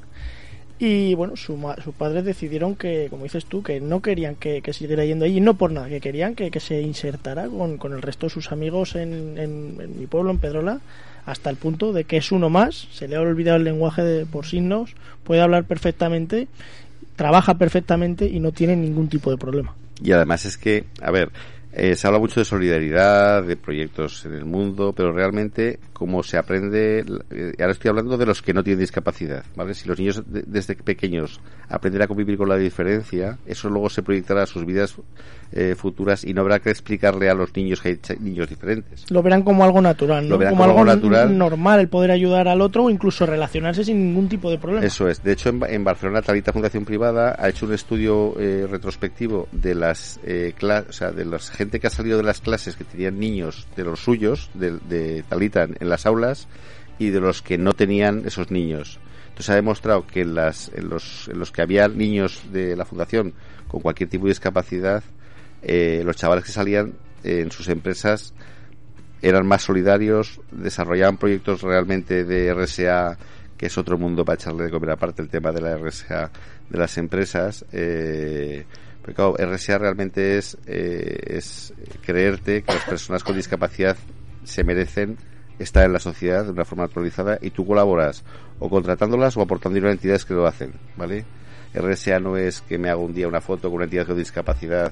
[0.80, 1.58] y bueno, sus
[1.98, 5.56] padres decidieron que, como dices tú, que no querían que, que siguiera yendo allí, no
[5.56, 8.96] por nada, que querían que, que se insertara con, con el resto de sus amigos
[8.96, 10.80] en, en- en mi pueblo, en Pedrola,
[11.26, 14.26] hasta el punto de que es uno más, se le ha olvidado el lenguaje de,
[14.26, 14.92] por signos,
[15.24, 16.48] puede hablar perfectamente,
[17.16, 19.74] trabaja perfectamente y no tiene ningún tipo de problema.
[20.04, 21.32] Y además es que, a ver,
[21.80, 26.38] eh, se habla mucho de solidaridad, de proyectos en el mundo, pero realmente como se
[26.38, 29.74] aprende, eh, ahora estoy hablando de los que no tienen discapacidad, ¿vale?
[29.76, 34.02] Si los niños de- desde pequeños aprenden a convivir con la diferencia, eso luego se
[34.02, 34.96] proyectará a sus vidas
[35.52, 39.06] eh, futuras y no habrá que explicarle a los niños que hay niños diferentes.
[39.10, 40.32] Lo verán como algo natural, ¿no?
[40.32, 41.38] Lo verán como, como algo natural.
[41.38, 44.86] normal el poder ayudar al otro o incluso relacionarse sin ningún tipo de problema.
[44.86, 45.24] Eso es.
[45.24, 49.48] De hecho, en, Ba- en Barcelona, Talita Fundación Privada ha hecho un estudio eh, retrospectivo
[49.52, 52.84] de las eh, o sea, de la gente que ha salido de las clases que
[52.84, 56.48] tenían niños de los suyos, de, de Talita en, en las aulas,
[57.00, 59.00] y de los que no tenían esos niños.
[59.30, 62.86] Entonces ha demostrado que en, las, en, los, en los que había niños de la
[62.86, 63.34] fundación
[63.68, 65.04] con cualquier tipo de discapacidad,
[65.62, 66.94] eh, los chavales que salían
[67.24, 68.34] en sus empresas
[69.22, 73.18] eran más solidarios, desarrollaban proyectos realmente de RSA,
[73.58, 76.32] que es otro mundo para echarle de comer aparte el tema de la RSA
[76.70, 77.66] de las empresas.
[77.72, 78.66] Eh,
[79.02, 81.74] porque claro, RSA realmente es, eh, es
[82.06, 83.98] creerte que las personas con discapacidad
[84.44, 85.18] se merecen
[85.60, 88.24] estar en la sociedad de una forma actualizada y tú colaboras
[88.60, 91.26] o contratándolas o aportando dinero a entidades que lo hacen, ¿vale?
[91.74, 94.92] RSA no es que me haga un día una foto con una entidad con discapacidad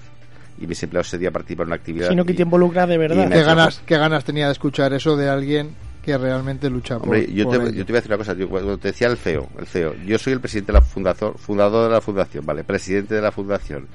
[0.60, 2.10] y mis empleados ese día participan en una actividad.
[2.10, 3.30] Sino que y- te involucra de verdad.
[3.30, 7.32] ¿Qué ganas, ¿Qué ganas tenía de escuchar eso de alguien que realmente lucha por, Hombre,
[7.34, 9.50] yo por te, yo te voy a decir una cosa, cuando te decía el CEO,
[9.58, 12.64] el CEO, yo soy el presidente de la fundación, fundador de la fundación, ¿vale?
[12.64, 13.88] Presidente de la fundación.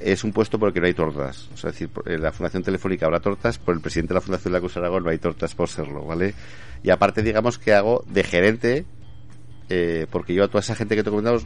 [0.00, 1.48] Es un puesto por el que no hay tortas.
[1.54, 4.14] O sea, es decir, por- en la Fundación Telefónica habrá tortas, por el presidente de
[4.16, 6.34] la Fundación de la Cruz Aragón no hay tortas por serlo, ¿vale?
[6.82, 8.84] Y aparte, digamos que hago de gerente,
[9.70, 11.38] eh, porque yo a toda esa gente que te he comentado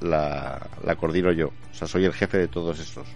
[0.00, 1.48] la, la coordino yo.
[1.48, 3.06] O sea, soy el jefe de todos esos.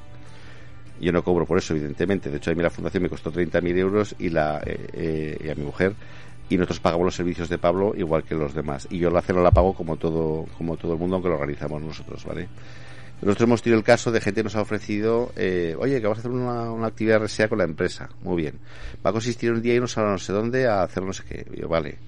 [1.00, 2.30] Yo no cobro por eso, evidentemente.
[2.30, 5.48] De hecho, a mí la fundación me costó 30.000 euros y, la, eh, eh, y
[5.48, 5.94] a mi mujer.
[6.50, 8.86] Y nosotros pagamos los servicios de Pablo igual que los demás.
[8.90, 11.80] Y yo la cena la pago como todo, como todo el mundo, aunque lo organizamos
[11.80, 12.48] nosotros, ¿vale?
[13.22, 16.18] Nosotros hemos tenido el caso de gente que nos ha ofrecido, eh, oye, que vamos
[16.18, 18.08] a hacer una, actividad RSA con la empresa.
[18.22, 18.58] Muy bien.
[19.04, 21.46] Va a consistir un día irnos a no sé dónde a hacer no sé qué.
[21.50, 21.98] Digo, vale.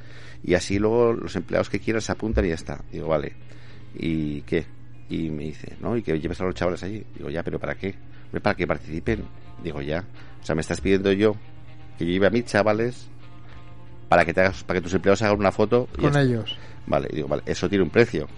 [0.42, 2.80] Y así luego los empleados que quieran se apuntan y ya está.
[2.90, 3.34] Digo, vale.
[3.94, 4.64] ¿Y qué?
[5.10, 5.96] Y me dice, ¿no?
[5.96, 7.04] Y que lleves a los chavales allí.
[7.14, 7.94] Digo, ya, pero ¿para qué?
[8.40, 9.24] Para que participen.
[9.62, 10.04] Digo, ya.
[10.42, 11.36] O sea, me estás pidiendo yo
[11.98, 13.08] que yo lleve a mis chavales
[14.08, 16.56] para que te hagas, para que tus empleados hagan una foto y Con ellos.
[16.86, 18.28] Vale, digo, vale, eso tiene un precio.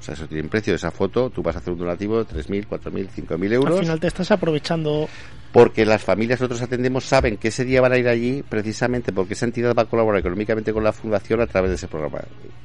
[0.00, 0.74] O sea, eso tiene un precio.
[0.74, 3.76] Esa foto, tú vas a hacer un donativo de 3.000, 4.000, 5.000 euros.
[3.76, 5.08] Al final te estás aprovechando.
[5.52, 9.12] Porque las familias que nosotros atendemos saben que ese día van a ir allí precisamente
[9.12, 12.20] porque esa entidad va a colaborar económicamente con la fundación a través de ese programa.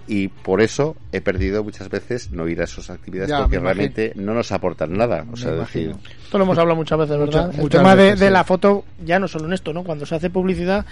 [0.07, 4.13] Y por eso he perdido muchas veces no ir a esas actividades Ya, porque realmente
[4.15, 5.25] no nos aportan nada.
[5.31, 7.45] O sea, decir, Esto lo hemos hablado muchas veces, ¿verdad?
[7.47, 8.33] Muchas- el muchas tema de, veces, de sí.
[8.33, 9.83] la foto, ya no solo en esto, ¿no?
[9.83, 10.85] Cuando se hace publicidad,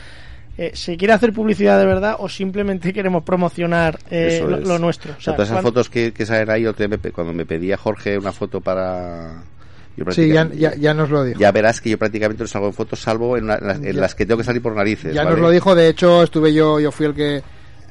[0.58, 4.68] eh, ¿se quiere hacer publicidad de verdad o simplemente queremos promocionar eh, lo, es.
[4.68, 5.14] lo nuestro?
[5.18, 6.66] O sea, todas esas cuando- fotos que, que salen ahí,
[7.12, 9.44] cuando me pedía Jorge una foto para...
[9.98, 11.40] yo Sí, ya, ya, ya nos lo dijo.
[11.40, 13.94] Ya verás que yo prácticamente no salgo en fotos salvo en, una- en las, en
[13.96, 14.02] Ya.
[14.02, 15.14] las que tengo que salir por narices.
[15.14, 15.36] Ya ¿vale?
[15.36, 17.42] nos lo dijo, de hecho estuve yo, yo fui el que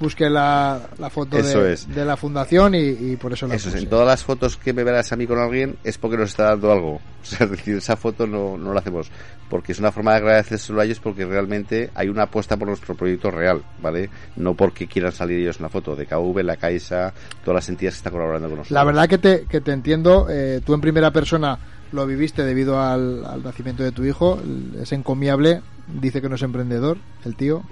[0.03, 1.89] busqué la, la foto Eso de, es.
[1.89, 4.73] de la fundación y, y por eso la Eso es, en todas las fotos que
[4.73, 7.01] me verás a mí con alguien es porque nos está dando algo.
[7.23, 9.09] O sea, es decir, esa foto no, no la hacemos
[9.49, 12.97] porque es una forma de agradecérselo a ellos porque realmente hay una apuesta por nuestro
[12.97, 14.11] proyecto real, ¿vale?
[14.35, 15.95] No porque quieran salir ellos en la foto.
[15.95, 17.13] De KV, la Caixa,
[17.45, 18.75] todas las entidades que están colaborando con nosotros.
[18.75, 21.59] La verdad que te, que te entiendo, eh, tú en primera persona
[21.93, 24.41] lo viviste debido al, al nacimiento de tu hijo,
[24.81, 27.63] es encomiable, dice que no es emprendedor, el tío,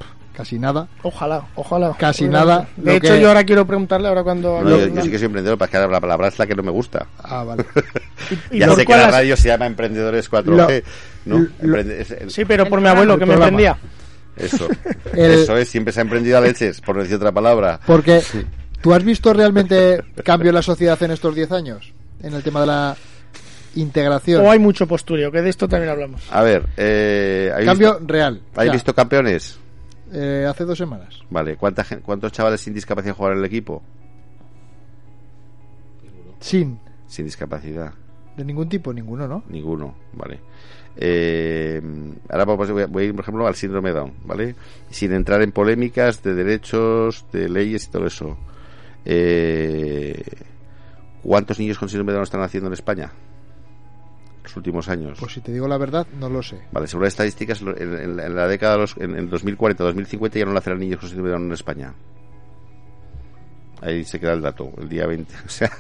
[0.41, 0.89] casi nada.
[1.03, 1.95] Ojalá, ojalá.
[1.99, 2.67] Casi nada.
[2.77, 4.63] De Lo hecho, que- yo ahora quiero preguntarle, ahora cuando...
[4.63, 6.55] No, yo, yo sí que soy emprendedor, para que ahora la palabra es la que
[6.55, 7.07] no me gusta.
[7.23, 7.65] Ah, vale.
[8.51, 10.83] ¿Y ya sé que la radio se llama Emprendedores 4G,
[11.27, 11.47] ¿no?
[11.63, 13.77] Emprende- es el- Sí, pero por mi abuelo, que me emprendía.
[14.37, 14.69] Eso.
[15.13, 17.79] El- Eso es, siempre se ha emprendido a leches, por decir otra palabra.
[17.87, 18.23] Porque,
[18.81, 21.93] ¿tú has visto realmente cambio en la sociedad en estos 10 años?
[22.23, 22.97] En el tema de la...
[23.77, 24.45] integración.
[24.45, 26.23] O hay mucho postureo, que de esto también hablamos.
[26.31, 28.41] A ver, eh, ¿habéis Cambio visto- real.
[28.55, 28.73] ¿Habéis Ya.
[28.73, 29.59] visto campeones?
[30.13, 31.21] Eh, hace dos semanas.
[31.31, 33.83] Vale, ¿cuánta ¿cuántos chavales sin discapacidad jugaron en el equipo?
[36.41, 36.81] Sin.
[37.07, 37.93] Sin discapacidad.
[38.37, 39.45] De ningún tipo, ninguno, ¿no?
[39.49, 40.41] Ninguno, vale.
[40.97, 41.81] Eh,
[42.29, 44.55] ahora voy a, voy a ir, por ejemplo, al síndrome Down, ¿vale?
[44.91, 48.37] Sin entrar en polémicas de derechos, de leyes y todo eso.
[49.05, 50.23] Eh,
[51.23, 53.13] ¿Cuántos niños con síndrome Down están haciendo en España?
[54.43, 55.19] Los últimos años.
[55.21, 56.61] Pues si te digo la verdad, no lo sé.
[56.73, 59.85] Vale, según las estadísticas, en, en la- en la década de los, en, en 2040,
[59.85, 61.95] 2050 ya no nacerán niños con síndrome de Down en España.
[63.83, 65.35] Ahí se queda el dato, el día 20.
[65.47, 65.71] O sea,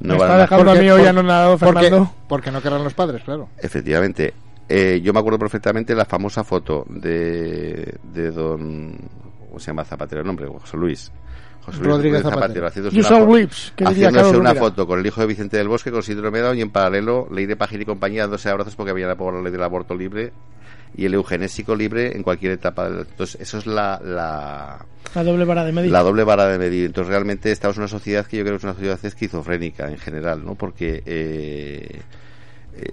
[0.00, 2.14] no Me van está a- dejando a mí hoy anonadado, porque, Fernando.
[2.28, 3.48] porque no querrán los padres, claro.
[3.58, 4.34] Efectivamente.
[4.68, 8.94] Eh, yo me acuerdo perfectamente la famosa foto de, de don.
[9.48, 10.46] ¿Cómo se llama Zapatero el nombre?
[10.46, 11.10] José Luis.
[11.68, 12.66] José Luis Rodríguez Zapatero.
[12.66, 12.96] haciéndose
[13.40, 16.02] lips, que diría haciéndose Carlos una foto con el hijo de Vicente del Bosque con
[16.02, 19.34] síndrome de Down y en paralelo Leire Pajín y compañía dándose abrazos porque había por
[19.34, 20.32] la ley del aborto libre
[20.96, 22.86] y el eugenésico libre en cualquier etapa.
[22.88, 25.90] Entonces, eso es la, la, La doble vara de medir.
[25.92, 26.86] la doble vara de medir.
[26.86, 29.98] Entonces, realmente estamos en una sociedad que yo creo que es una sociedad esquizofrénica en
[29.98, 30.54] general, ¿no?
[30.54, 32.00] Porque eh,
[32.74, 32.90] eh,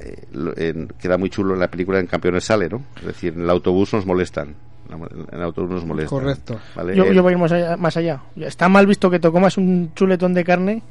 [0.00, 2.84] eh, lo- en- queda muy chulo en la película en Campeones sale, ¿no?
[3.00, 4.54] Es decir, en el autobús nos molestan.
[4.90, 6.18] En el autobús nos molestan.
[6.18, 6.58] Correcto.
[6.76, 6.94] ¿vale?
[6.96, 8.22] Yo, Eh, yo voy a ir más allá, más allá.
[8.36, 10.82] Está mal visto que te comas un chuletón de carne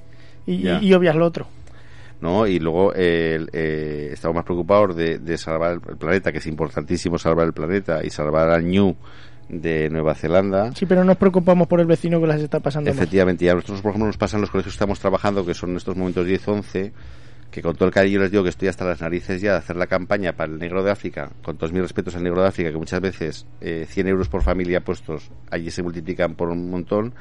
[0.46, 1.48] y, y- y obvias lo otro.
[2.22, 2.46] ¿no?
[2.48, 6.48] Y luego eh, el- eh, estamos más preocupados de, de salvar el, planeta, que es
[6.48, 8.96] importantísimo salvar el planeta y salvar al Ñu
[9.50, 10.72] de Nueva Zelanda.
[10.76, 12.98] Sí, pero nos preocupamos por el vecino que las está pasando mal.
[12.98, 15.54] Efectivamente, y a nosotros, por ejemplo, nos pasa en los colegios que estamos trabajando, que
[15.54, 16.92] son en estos momentos 10-11,
[17.52, 19.76] que con todo el cariño les digo que estoy hasta las narices ya de hacer
[19.76, 22.72] la campaña para el negro de África, con todos mis respetos al negro de África,
[22.72, 27.14] que muchas veces eh, 100 euros por familia puestos allí se multiplican por un montón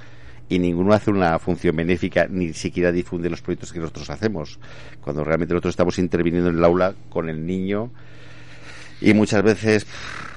[0.48, 4.58] y ninguno hace una función benéfica, ni siquiera difunde los proyectos que nosotros hacemos,
[5.00, 7.90] cuando realmente nosotros estamos interviniendo en el aula con el niño
[9.00, 9.86] y muchas veces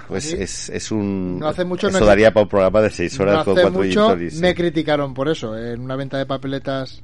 [0.07, 0.35] pues Sí.
[0.37, 1.39] es, es un...
[1.39, 3.85] No hace mucho eso daría para un programa de seis horas No con cuatro mucho
[3.85, 4.41] editores, sí.
[4.41, 5.57] me criticaron por eso.
[5.57, 7.01] En una venta de papeletas.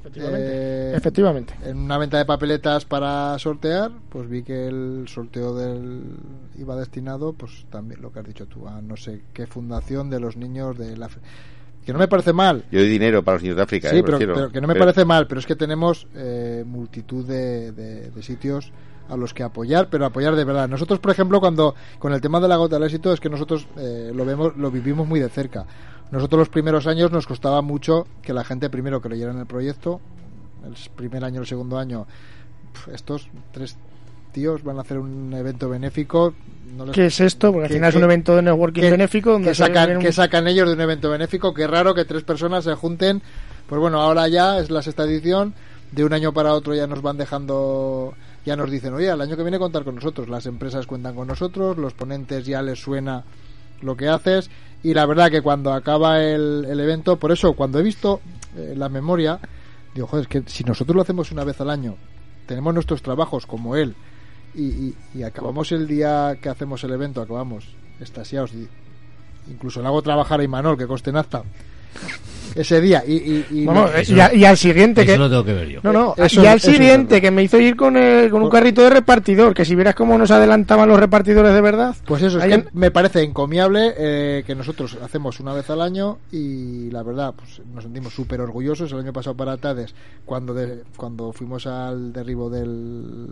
[0.00, 0.48] Efectivamente.
[0.50, 1.54] eh, Efectivamente.
[1.64, 6.02] En una venta de papeletas para sortear, pues vi que el sorteo del
[6.58, 10.20] iba destinado, pues también lo que has dicho tú, a no sé qué fundación de
[10.20, 11.08] los niños de la.
[11.84, 12.64] Que no me parece mal.
[12.70, 14.84] Yo doy dinero para los niños de África, Sí, eh, pero, que no me Pero-
[14.86, 18.72] parece mal, pero es que tenemos eh, multitud de, de- de sitios
[19.08, 20.68] a los que apoyar, pero apoyar de verdad.
[20.68, 23.66] Nosotros, por ejemplo, cuando con el tema de la gota del éxito es que nosotros
[23.76, 25.66] eh, lo vemos, lo vivimos muy de cerca.
[26.10, 30.00] Nosotros los primeros años nos costaba mucho que la gente primero creyera en el proyecto.
[30.64, 32.06] El primer año, el segundo año,
[32.92, 33.76] estos tres
[34.32, 36.34] tíos van a hacer un evento benéfico.
[36.76, 37.50] no les- ¿Qué es esto?
[37.52, 40.02] Porque al final es un evento de networking que- benéfico donde que se sacan, vienen-
[40.02, 41.52] que sacan ellos de un evento benéfico.
[41.52, 43.20] Qué raro que tres personas se junten.
[43.68, 45.52] Pues bueno, ahora ya es la sexta edición.
[45.90, 48.14] De un año para otro ya nos van dejando,
[48.46, 50.28] ya nos dicen, oye, el año que viene contar con nosotros.
[50.28, 53.24] Las empresas cuentan con nosotros, los ponentes ya les suena
[53.82, 54.48] lo que haces.
[54.82, 58.20] Y la verdad que cuando acaba el, el evento, por eso cuando he visto
[58.56, 59.38] eh, la memoria,
[59.94, 61.96] digo, joder, es que si nosotros lo hacemos una vez al año,
[62.46, 63.94] tenemos nuestros trabajos como él,
[64.54, 67.66] y, y- y acabamos el día que hacemos el evento, acabamos
[68.00, 68.52] estasiados.
[68.54, 68.68] Y
[69.50, 71.42] incluso le hago trabajar a Imanol, que coste nafta.
[72.54, 73.02] Ese día.
[73.06, 75.18] Y, y, y- Vamos, eh, y, a- y al siguiente eso que...
[75.18, 75.80] lo tengo que ver yo.
[75.82, 78.82] No, no, Eso- y al siguiente que me hizo ir con, el- con un carrito
[78.82, 81.94] de repartidor, que si vieras cómo nos adelantaban los repartidores de verdad.
[82.06, 85.80] Pues eso, es que en- me parece encomiable eh, que nosotros hacemos una vez al
[85.82, 88.92] año y la verdad, pues nos sentimos súper orgullosos.
[88.92, 89.94] El año pasado para Tades,
[90.24, 93.26] cuando, de- cuando fuimos al derribo del,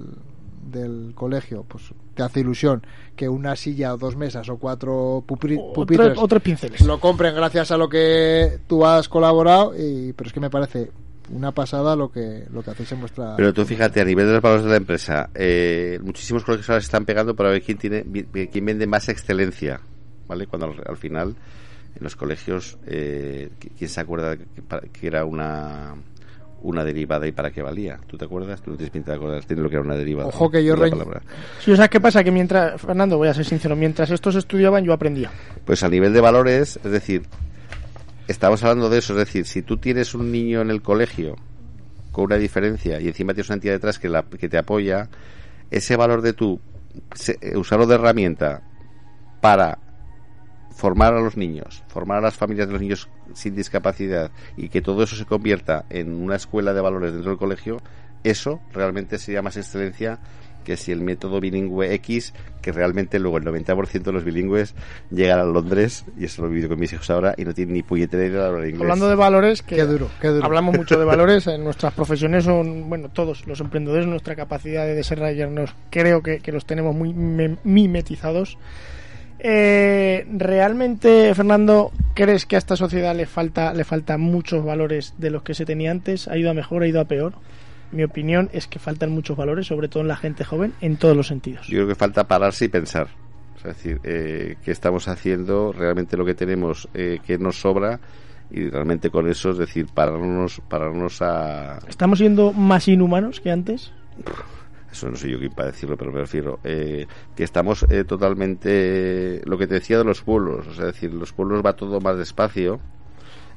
[0.63, 1.85] del colegio, pues
[2.15, 2.83] te hace ilusión
[3.17, 6.81] que una silla o dos mesas o cuatro pupitres tres- o tres pinceles.
[6.83, 9.75] lo compren gracias a lo que tú has colaborado.
[9.79, 10.91] Y, pero es que me parece
[11.31, 13.37] una pasada lo que, lo que hacéis en vuestra.
[13.37, 16.81] Pero tú fíjate, a nivel de los valores de la empresa, eh, muchísimos colegios ahora
[16.81, 18.05] se están pegando para ver quién tiene,
[18.51, 19.81] quién vende más excelencia,
[20.27, 20.47] ¿vale?
[20.47, 21.35] Cuando al, al final,
[21.97, 25.95] en los colegios, eh, ¿qui- ¿quién se acuerda que, para- que era una
[26.63, 27.99] una derivada y para qué valía?
[28.07, 28.61] ¿Tú te acuerdas?
[28.63, 30.29] Tú no tienes pinta de acordar de lo que era una derivada.
[30.29, 31.23] Ojo que yo palabra.
[31.65, 32.25] Sí, ¿sabes qué pasa?
[32.25, 35.31] Que mientras, Fernando, voy a ser sincero, mientras estos estudiaban yo aprendía.
[35.65, 37.23] Pues a nivel de valores, es decir,
[38.27, 41.37] estamos hablando de eso, es decir, si tú tienes un niño en el colegio
[42.13, 45.09] con una diferencia y encima tienes una entidad detrás que, la, que te apoya,
[45.71, 46.61] ese valor de tú
[47.15, 48.63] se- eh, usarlo de herramienta
[49.41, 49.79] para
[50.79, 54.81] formar a los niños, formar a las familias de los niños sin discapacidad y que
[54.81, 57.79] todo eso se convierta en una escuela de valores dentro del colegio,
[58.23, 60.21] eso realmente sería más excelencia
[60.65, 64.75] que si el método bilingüe X, que realmente luego el 90% de los bilingües
[65.11, 67.73] llegan a Londres, y eso lo he vivido con mis hijos ahora, y no tienen
[67.75, 68.83] ni puñetera idea de hablar inglés.
[68.83, 70.45] Hablando de valores, que Qué duro, qué duro.
[70.45, 74.95] hablamos mucho de valores, en nuestras profesiones son, bueno, todos los emprendedores, nuestra capacidad de
[74.95, 78.59] desarrollarnos, creo que, que los tenemos muy me- mimetizados.
[79.39, 85.31] Eh, ¿Realmente, Fernando, crees que a esta sociedad le falta le faltan muchos valores de
[85.31, 86.29] los que se tenía antes?
[86.29, 87.35] ¿Ha ido a mejor, ha ido a peor?
[87.93, 91.17] Mi opinión es que faltan muchos valores, sobre todo en la gente joven, en todos
[91.17, 91.67] los sentidos.
[91.69, 93.09] Yo creo que falta pararse y pensar.
[93.57, 97.99] Es decir, eh, qué estamos haciendo, realmente lo que tenemos, eh, qué nos sobra,
[98.51, 101.79] y realmente con eso, es decir, pararnos, pararnos a...
[101.89, 103.93] ¿Estamos siendo más inhumanos que antes?
[104.91, 109.43] Eso no soy yo quien para decirlo, pero me refiero eh, que estamos eh, totalmente...
[109.45, 112.01] Lo que te decía de los pueblos, o sea, es decir, los pueblos va todo
[112.01, 112.81] más despacio,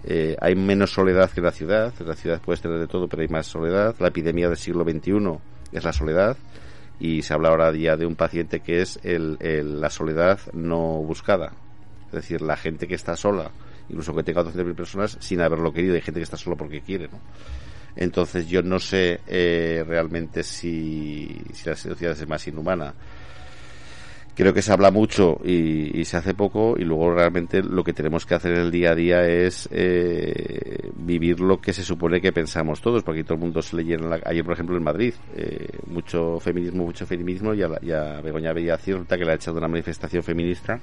[0.04, 3.28] eh, hay menos soledad que la ciudad, la ciudad puedes tener de todo, pero hay
[3.30, 5.38] más soledad, la epidemia del siglo XXI
[5.72, 6.36] es la soledad,
[7.00, 11.02] y se habla ahora ya de un paciente que es el, el- la soledad no
[11.02, 11.54] buscada,
[12.08, 13.52] es decir, la gente que está sola,
[13.90, 17.08] incluso que tenga 200.000 personas sin haberlo querido, hay gente que está sola porque quiere,
[17.08, 17.20] ¿no?
[17.96, 22.94] Entonces yo no sé eh, realmente si, si la sociedad es más inhumana.
[24.34, 28.26] Creo que se habla mucho y, se hace poco y luego realmente lo que tenemos
[28.26, 32.32] que hacer en el día a día es eh, vivir lo que se supone que
[32.32, 34.20] pensamos todos, porque todo el mundo se le llena la...
[34.26, 38.22] Ayer, por ejemplo, en Madrid, eh, mucho feminismo, mucho feminismo y a, la- y a
[38.22, 40.80] Begoña Bellací resulta que le ha echado una manifestación feminista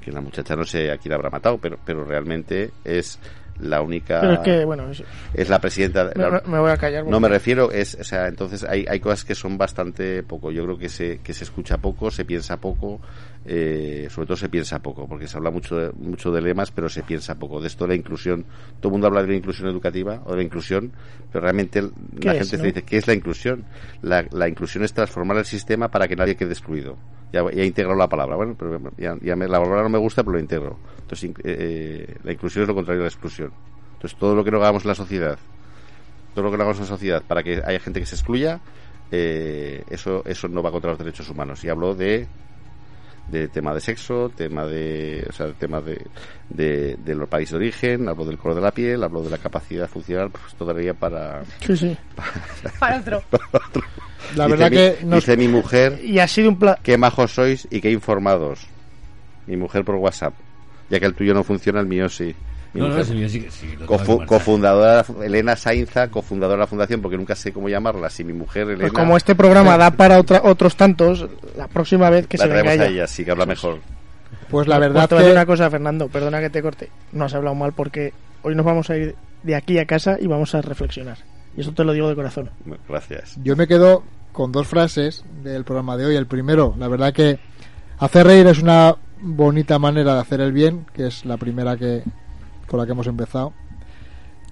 [0.00, 3.18] que la muchacha no sé a quién habrá matado, pero, pero realmente es
[3.58, 4.20] la única...
[4.20, 6.10] Pero es que, bueno, es- es la presidenta...
[6.14, 9.00] Me- la- me voy a callar No me refiero, es, o sea, entonces hay, hay
[9.00, 10.50] cosas que son bastante poco.
[10.50, 13.00] Yo creo que se, que se escucha poco, se piensa poco,
[13.44, 16.88] eh, sobre todo se piensa poco, porque se habla mucho de, mucho de lemas, pero
[16.88, 17.60] se piensa poco.
[17.60, 18.44] De esto de la inclusión,
[18.80, 20.92] todo el mundo habla de la inclusión educativa o de la inclusión,
[21.30, 22.62] pero realmente el- ¿Qué la es, gente no?
[22.62, 23.64] se dice, ¿qué es la inclusión?
[24.00, 26.98] La, la inclusión es transformar el sistema para que nadie quede excluido.
[27.32, 29.98] Ya, ya he integrado la palabra, bueno, pero ya, ya me- la palabra no me
[29.98, 30.78] gusta, pero lo integro.
[31.00, 33.52] Entonces, eh, eh, la inclusión es lo contrario de la exclusión.
[33.94, 35.38] Entonces, todo lo que no hagamos en la sociedad,
[36.34, 38.60] todo lo que no hagamos en la sociedad para que haya gente que se excluya,
[39.10, 41.62] eh, eso, eso no va contra los derechos humanos.
[41.64, 42.28] Y hablo de
[43.28, 46.04] de tema de sexo, tema de, o sea, tema de,
[46.50, 49.38] de, de los países de origen, hablo del color de la piel, hablo de la
[49.38, 51.42] capacidad funcional, pues todavía para...
[51.64, 51.96] Sí, sí.
[52.80, 53.22] Para otro.
[54.36, 56.00] La Dice verdad mi- que nos- Dice mi mujer...
[56.04, 58.66] Y ha sido un pla- Qué majos sois y qué informados.
[59.46, 60.34] Mi mujer por WhatsApp.
[60.90, 62.34] Ya que el tuyo no funciona, el mío sí.
[62.74, 66.66] Mi No, no, mujer- ese mío sí sí, Cofu- cofundadora, Elena Sainza, cofundadora de la
[66.66, 68.08] fundación, porque nunca sé cómo llamarla.
[68.08, 68.80] Si mi mujer, Elena...
[68.80, 72.50] Pues como este programa da para otra, otros tantos, la próxima vez que la se
[72.50, 72.86] venga a ella.
[72.86, 73.78] ella, sí, que habla mejor.
[74.48, 76.90] Pues la verdad Pues te voy a decir una cosa, Fernando, perdona que te corte.
[77.12, 78.12] No has hablado mal porque
[78.42, 81.18] hoy nos vamos a ir de aquí a casa y vamos a reflexionar.
[81.56, 82.50] Y eso te lo digo de corazón.
[82.88, 83.36] Gracias.
[83.42, 84.02] Yo me quedo
[84.32, 86.16] con dos frases del programa de hoy.
[86.16, 87.38] El primero, la verdad que
[87.98, 92.02] hacer reír es una bonita manera de hacer el bien, que es la primera que
[92.72, 93.52] con la que hemos empezado.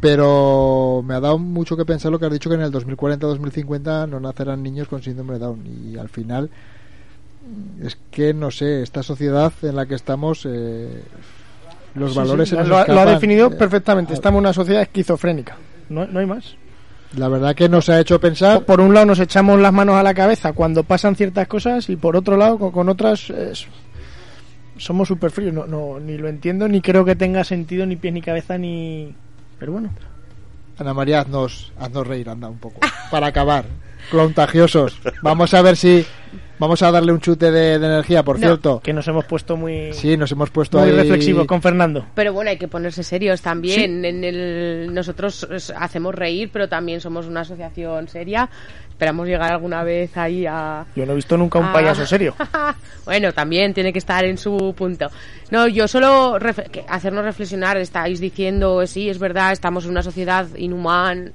[0.01, 4.09] Pero me ha dado mucho que pensar lo que has dicho que en el 2040-2050
[4.09, 6.49] no nacerán niños con síndrome de Down y al final
[7.83, 11.03] es que no sé, esta sociedad en la que estamos eh,
[11.95, 14.14] los Sí, valores sí, se nos lo, ha- lo ha definido Eh, perfectamente.
[14.14, 15.57] Estamos en una sociedad esquizofrénica.
[15.89, 16.55] No, no hay más.
[17.16, 20.03] La verdad que nos ha hecho pensar Por un lado nos echamos las manos a
[20.05, 23.66] la cabeza cuando pasan ciertas cosas y por otro lado con, con otras es-
[24.81, 25.53] somos súper fríos.
[25.53, 29.14] No, no, ni lo entiendo, ni creo que tenga sentido, ni pies ni cabeza, ni...
[29.59, 29.91] Pero bueno.
[30.78, 32.81] Ana María, haznos, haznos reír, anda un poco.
[33.11, 33.66] Para acabar.
[34.11, 34.99] Contagiosos.
[35.23, 36.05] Vamos a ver si.
[36.59, 38.81] Vamos a darle un chute de, de energía, por No, cierto.
[38.81, 39.95] Que nos hemos puesto muy...
[39.95, 40.95] Sí, nos hemos puesto muy ahí.
[40.95, 42.05] reflexivos con Fernando.
[42.15, 44.05] Pero bueno, hay que ponerse serios también.
[44.05, 48.51] En el, nosotros hacemos reír, pero también somos una asociación seria.
[48.91, 50.85] Esperamos llegar alguna vez ahí a...
[50.95, 52.35] Yo no he visto nunca un payaso serio.
[53.07, 55.07] bueno, también tiene que estar en su punto.
[55.51, 60.47] No, yo solo ref- hacernos reflexionar, estáis diciendo, sí, es verdad, estamos en una sociedad
[60.57, 61.31] inhumana,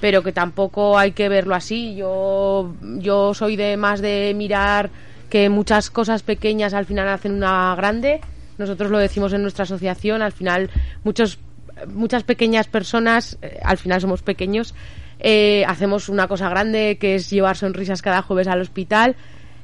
[0.00, 1.94] pero que tampoco hay que verlo así.
[1.96, 4.90] Yo, yo soy de más de mirar
[5.30, 8.20] que muchas cosas pequeñas al final hacen una grande.
[8.58, 10.70] Nosotros lo decimos en nuestra asociación, al final
[11.04, 11.38] muchos,
[11.88, 14.74] muchas pequeñas personas, eh, al final somos pequeños,
[15.18, 19.16] eh, hacemos una cosa grande que es llevar sonrisas cada jueves al hospital.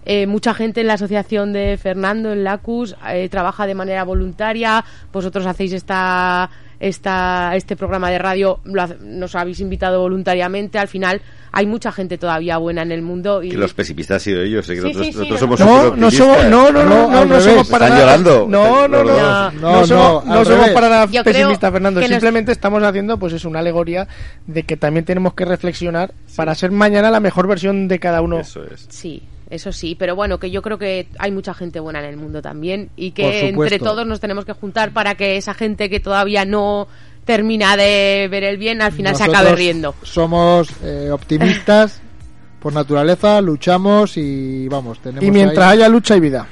[0.04, 2.96] eh, mucha gente en la asociación de Fernando, en LACUS,
[3.30, 4.84] trabaja de manera voluntaria.
[5.12, 6.50] Vosotros hacéis esta,
[6.82, 10.78] esta, este programa de radio, lo ha- nos habéis invitado voluntariamente.
[10.78, 11.22] Al final,
[11.52, 13.42] hay mucha gente todavía buena en el mundo.
[13.42, 14.74] Y Que los pesimistas han sido ellos, ¿eh?
[14.74, 15.56] que Sí, nosotros, sí, sí, nosotros no.
[15.56, 18.16] somos No, somos, no, no, no, no, no somos para Están nada.
[18.18, 18.46] llorando.
[18.48, 19.54] No, no, no, no, dos.
[19.54, 22.00] no, No, somos, no, no somos para nada Yo pesimistas, Fernando.
[22.00, 24.08] que nos- Simplemente estamos haciendo, pues es una alegoría
[24.48, 28.40] de que también tenemos que reflexionar para ser mañana la mejor versión de cada uno.
[28.40, 28.86] Eso es.
[28.90, 29.22] Sí,
[29.52, 32.40] eso sí, pero bueno, que yo creo que hay mucha gente buena en el mundo
[32.40, 36.46] también y que entre todos nos tenemos que juntar para que esa gente que todavía
[36.46, 36.88] no
[37.26, 39.94] termina de ver el bien al final se acabe riendo.
[40.02, 42.00] Somos eh, optimistas
[42.60, 46.46] por naturaleza, luchamos y vamos, tenemos Y mientras ahí- haya lucha y vida.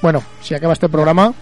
[0.00, 1.34] Bueno, si acaba este programa.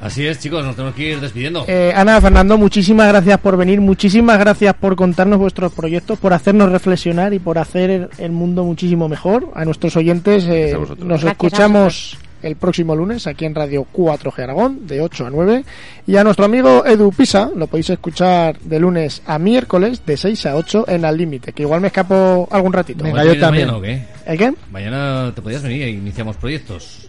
[0.00, 1.64] Así es, chicos, nos tenemos que ir despidiendo.
[1.68, 6.72] Eh, Ana, Fernando, muchísimas gracias por venir, muchísimas gracias por contarnos vuestros proyectos, por hacernos
[6.72, 9.48] reflexionar y por hacer el, mundo muchísimo mejor.
[9.54, 14.86] A nuestros oyentes eh, a nos escuchamos el próximo lunes aquí en Radio 4G Aragón,
[14.86, 15.64] de 8 a 9.
[16.06, 20.46] Y a nuestro amigo Edu Pisa lo podéis escuchar de lunes a miércoles, de 6
[20.46, 23.04] a 8 en Al Límite, que igual me escapo algún ratito.
[23.04, 23.68] Venga, ¿Te yo también.
[23.68, 24.04] Mañana, o qué?
[24.26, 24.54] ¿El qué?
[24.70, 27.08] Mañana te podías venir e iniciamos proyectos.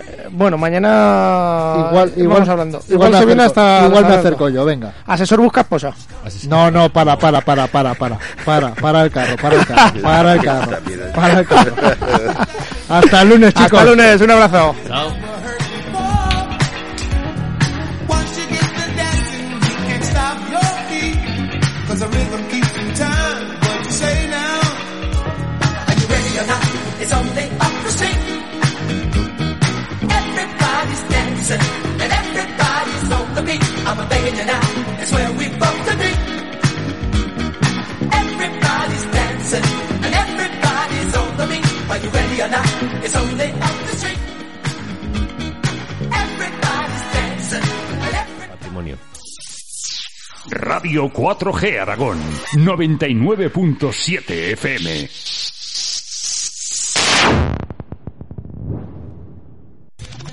[0.00, 2.80] Eh, Bueno, mañana igual, igual, vamos hablando.
[2.88, 4.92] igual, se viene hasta igual me acerco yo, venga.
[5.06, 5.92] Asesor busca esposa.
[6.48, 10.32] No, no, para, para, para, para, para, para, para el carro, para el carro, para
[10.34, 10.70] el carro,
[11.14, 11.74] para el carro.
[12.88, 13.72] Hasta el lunes, chicos.
[13.72, 14.74] Hasta el lunes, un abrazo.
[14.88, 15.08] Chao.
[33.34, 33.62] The beat.
[33.86, 34.60] I'm begging you now.
[35.02, 35.32] It's where.
[50.82, 52.18] Radio 4G Aragón
[52.54, 55.41] 99.7 FM